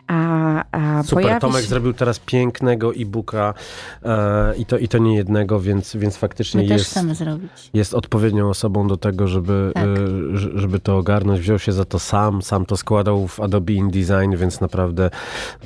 [0.08, 1.68] A, a Super, pojawi Tomek się...
[1.70, 3.53] zrobił teraz pięknego e-booka
[4.03, 7.70] e, i, to, i to nie jednego, więc, więc faktycznie My też jest, chcemy zrobić.
[7.74, 9.84] jest odpowiednią osobą do tego, żeby, Tak.
[9.86, 9.89] e,
[10.60, 11.39] żeby to ogarnąć.
[11.39, 15.10] Wziął się za to sam, sam to składał w Adobe InDesign, więc naprawdę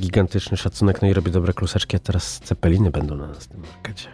[0.01, 1.01] gigantyczny szacunek.
[1.01, 4.07] No i robi dobre kluseczki, a teraz cepeliny będą na nas w tym markecie.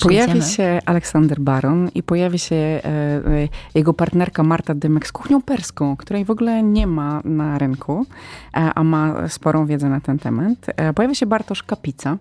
[0.00, 5.42] Pojawi się Aleksander Baron i pojawi się e, e, jego partnerka Marta Dymek z kuchnią
[5.42, 8.06] perską, której w ogóle nie ma na rynku,
[8.54, 10.58] e, a ma sporą wiedzę na ten temat.
[10.66, 12.16] E, pojawi się Bartosz Kapica.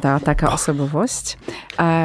[0.00, 1.38] Ta taka osobowość.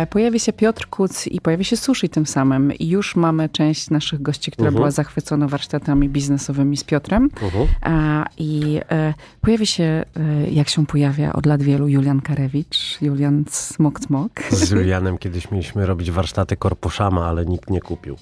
[0.09, 2.74] Pojawi się Piotr Kuc i pojawi się Sushi tym samym.
[2.74, 4.80] I już mamy część naszych gości, która Mhm.
[4.82, 7.30] była zachwycona warsztatami biznesowymi z Piotrem.
[7.41, 7.67] Mhm.
[7.82, 10.05] A, I e, pojawi się, e,
[10.51, 14.32] jak się pojawia od lat wielu, Julian Karewicz, Julian Smok Smok.
[14.51, 18.15] Z Julianem kiedyś mieliśmy robić warsztaty korposzama, ale nikt nie kupił.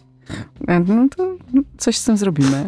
[0.68, 1.36] E, No to
[1.78, 2.68] coś z tym zrobimy.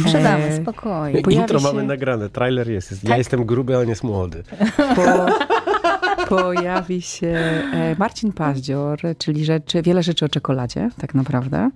[0.00, 1.22] Sprzedamy, E, spokojnie.
[1.22, 2.90] Pojawi Intro się- mamy nagrane, trailer jest.
[2.90, 3.18] jest Ja Tak.
[3.18, 4.42] jestem gruby, a on jest młody.
[4.96, 5.26] Po,
[6.36, 7.26] pojawi się
[7.72, 11.70] e, Marcin Paździor, czyli rzeczy, wiele rzeczy o czekoladzie, tak naprawdę.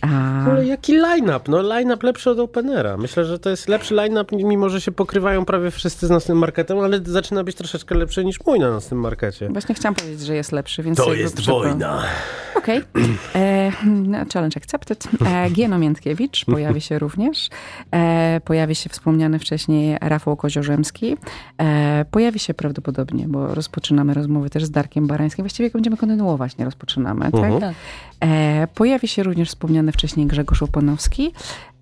[0.00, 1.40] A, Ale jaki line-up?
[1.48, 2.96] No line-up lepszy od Openera.
[2.96, 6.78] Myślę, że to jest lepszy line-up, mimo że się pokrywają prawie wszyscy z nocnym marketem,
[6.78, 9.48] ale zaczyna być troszeczkę lepszy niż mój na nocnym markecie.
[9.48, 10.98] Właśnie chciałam powiedzieć, że jest lepszy, więc...
[10.98, 12.02] To jest wojna.
[12.54, 12.82] Okej.
[13.34, 15.08] E, no, Challenge accepted.
[15.26, 17.48] E, Gieno Miętkiewicz pojawi się również.
[17.90, 21.16] E, pojawi się wspomniany wcześniej Rafał Koziorzemski.
[21.58, 25.42] E, pojawi się prawdopodobnie, bo rozpoczynamy rozmowy też z Darkiem Barańskim.
[25.42, 27.24] Właściwie będziemy kontynuować, nie rozpoczynamy.
[27.26, 27.60] Mhm.
[27.60, 27.74] Tak?
[28.20, 31.32] E, pojawi się również wspomniany wcześniej Grzegorz Opanowski.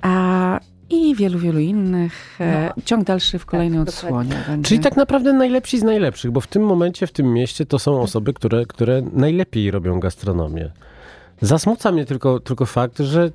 [0.02, 2.38] A, i wielu, wielu innych.
[2.40, 4.44] E, ciąg dalszy w kolejnej odsłonie.
[4.48, 4.68] Będzie.
[4.68, 8.00] Czyli tak naprawdę najlepsi z najlepszych, bo w tym momencie, w tym mieście to są
[8.00, 10.70] osoby, które, które najlepiej robią gastronomię.
[11.40, 13.30] Zasmuca mnie tylko, tylko fakt, że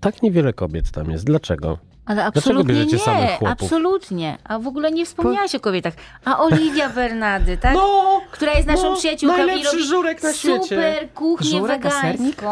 [0.00, 1.24] tak niewiele kobiet tam jest.
[1.24, 1.78] Dlaczego?
[2.06, 3.48] Ale absolutnie bierzecie nie, samych chłopów?
[3.48, 4.38] absolutnie.
[4.44, 5.94] A w ogóle nie wspomniałaś o kobietach.
[6.24, 7.74] A Oliwia Bernady, tak?
[7.74, 10.62] No, Która jest naszą no, przyjaciółką i robi żurek na świecie.
[10.62, 12.42] super kuchnię Żurek, a sernik?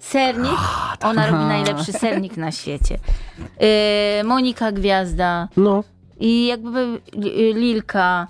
[0.00, 0.52] Sernik.
[1.02, 2.98] Ona robi najlepszy sernik na świecie.
[3.38, 5.84] Yy, Monika Gwiazda No.
[6.20, 8.26] i jakby y, Lilka.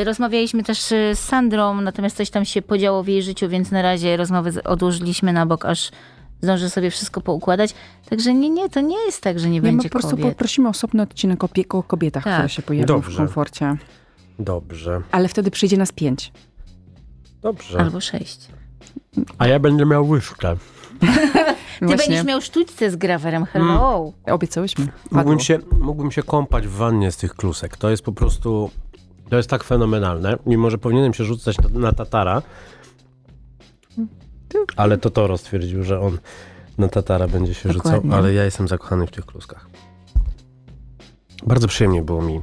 [0.00, 3.70] Y, Rozmawialiśmy też y, z Sandrą, natomiast coś tam się podziało w jej życiu, więc
[3.70, 5.90] na razie rozmowy odłożyliśmy na bok, aż
[6.42, 7.74] zdążę sobie wszystko poukładać.
[8.10, 10.26] Także nie, nie, to nie jest tak, że nie Nie, my będzie po prostu kobiet.
[10.28, 12.34] poprosimy osobny odcinek o, o kobietach, Tak.
[12.34, 13.10] które się pojawią Dobrze.
[13.12, 13.76] w komforcie.
[14.38, 16.32] Dobrze, Ale wtedy przyjdzie nas pięć.
[17.42, 17.80] dobrze.
[17.80, 18.40] Albo sześć.
[19.38, 20.56] A ja będę miał łyżkę.
[21.80, 24.12] Ty będziesz miał sztućce z grawerem, hello.
[24.26, 24.86] Obiecałyśmy.
[24.86, 25.18] Padło.
[25.18, 27.76] Mógłbym się, mógłbym się kąpać w wannie z tych klusek.
[27.76, 28.70] To jest po prostu...
[29.30, 30.36] To jest tak fenomenalne.
[30.46, 32.42] Mimo, że powinienem się rzucać na, na Tatara.
[34.76, 36.18] Ale to Toro stwierdził, że on
[36.78, 38.00] na Tatara będzie się Dokładnie.
[38.00, 38.18] rzucał.
[38.18, 39.68] Ale ja jestem zakochany w tych kluskach.
[41.46, 42.40] Bardzo przyjemnie było mi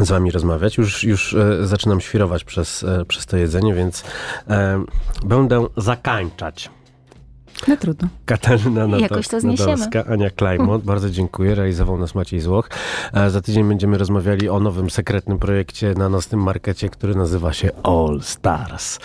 [0.00, 0.78] z wami rozmawiać.
[0.78, 4.04] Już, już e, zaczynam świrować przez, e, przez to jedzenie, więc
[4.48, 4.84] e,
[5.24, 6.70] będę zakańczać.
[7.68, 8.08] No trudno.
[8.26, 9.86] Katarzyna Jakoś to zniesiemy.
[10.12, 10.84] Ania Klejmont.
[10.92, 11.54] Bardzo dziękuję.
[11.54, 12.70] Realizował nas Maciej Złoch.
[13.14, 17.70] E, Za tydzień będziemy rozmawiali o nowym, sekretnym projekcie na nocnym markecie, który nazywa się
[17.82, 18.98] All Stars.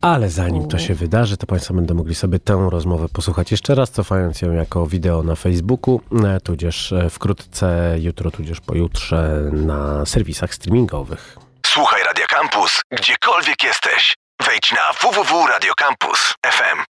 [0.00, 3.90] Ale zanim to się wydarzy, to Państwo będą mogli sobie tę rozmowę posłuchać jeszcze raz,
[3.90, 10.54] cofając ją jako wideo na Facebooku, e, tudzież e, wkrótce, jutro, tudzież pojutrze na serwisach
[10.54, 11.36] streamingowych.
[11.66, 14.16] Słuchaj Radio Campus, gdziekolwiek jesteś.
[14.46, 16.78] Wejdź na www.radiocampus.fm.